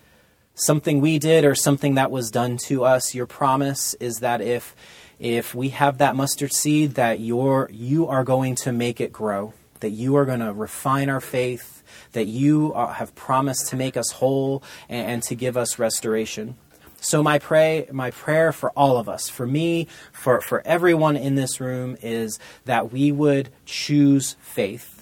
something 0.56 1.00
we 1.00 1.20
did 1.20 1.46
or 1.46 1.56
something 1.56 1.96
that 1.96 2.12
was 2.12 2.32
done 2.32 2.58
to 2.58 2.84
us. 2.84 3.14
Your 3.14 3.28
promise 3.28 3.94
is 3.96 4.20
that 4.20 4.42
if 4.42 4.76
if 5.20 5.54
we 5.54 5.70
have 5.70 5.98
that 5.98 6.16
mustard 6.16 6.54
seed 6.54 6.96
that 6.96 7.20
you're 7.20 7.70
you 7.72 8.08
are 8.08 8.24
going 8.24 8.56
to 8.56 8.72
make 8.72 9.00
it 9.00 9.14
grow, 9.14 9.54
that 9.80 9.92
you 9.92 10.16
are 10.16 10.26
going 10.26 10.40
to 10.40 10.54
refine 10.54 11.10
our 11.10 11.22
faith, 11.22 11.84
that 12.14 12.26
you 12.26 12.74
are, 12.74 12.94
have 12.94 13.14
promised 13.16 13.68
to 13.68 13.76
make 13.76 13.96
us 13.96 14.12
whole 14.12 14.64
and, 14.88 15.08
and 15.08 15.24
to 15.24 15.36
give 15.36 15.56
us 15.56 15.78
restoration. 15.78 16.56
So 17.02 17.22
my 17.22 17.38
pray 17.38 17.88
my 17.92 18.12
prayer 18.12 18.52
for 18.52 18.72
all 18.72 18.98
of 18.98 19.08
us, 19.08 19.30
for 19.30 19.46
me, 19.46 19.88
for, 20.12 20.42
for 20.42 20.66
everyone 20.66 21.16
in 21.16 21.36
this 21.36 21.62
room 21.62 21.96
is 22.02 22.40
that 22.66 22.92
we 22.92 23.12
would 23.12 23.50
choose 23.66 24.36
faith 24.42 24.99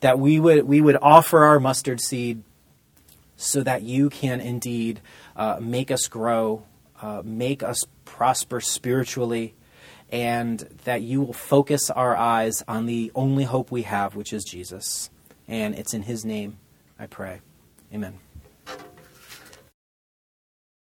that 0.00 0.18
we 0.18 0.38
would, 0.38 0.64
we 0.64 0.80
would 0.80 0.96
offer 1.00 1.44
our 1.44 1.60
mustard 1.60 2.00
seed 2.00 2.42
so 3.36 3.62
that 3.62 3.82
you 3.82 4.10
can 4.10 4.40
indeed 4.40 5.00
uh, 5.36 5.58
make 5.60 5.90
us 5.90 6.08
grow, 6.08 6.64
uh, 7.00 7.22
make 7.24 7.62
us 7.62 7.84
prosper 8.04 8.60
spiritually, 8.60 9.54
and 10.10 10.60
that 10.84 11.02
you 11.02 11.20
will 11.20 11.32
focus 11.32 11.90
our 11.90 12.16
eyes 12.16 12.62
on 12.66 12.86
the 12.86 13.12
only 13.14 13.44
hope 13.44 13.70
we 13.70 13.82
have, 13.82 14.16
which 14.16 14.32
is 14.32 14.44
Jesus. 14.44 15.10
And 15.46 15.74
it's 15.74 15.94
in 15.94 16.02
his 16.02 16.24
name 16.24 16.58
I 16.98 17.06
pray. 17.06 17.40
Amen. 17.94 18.18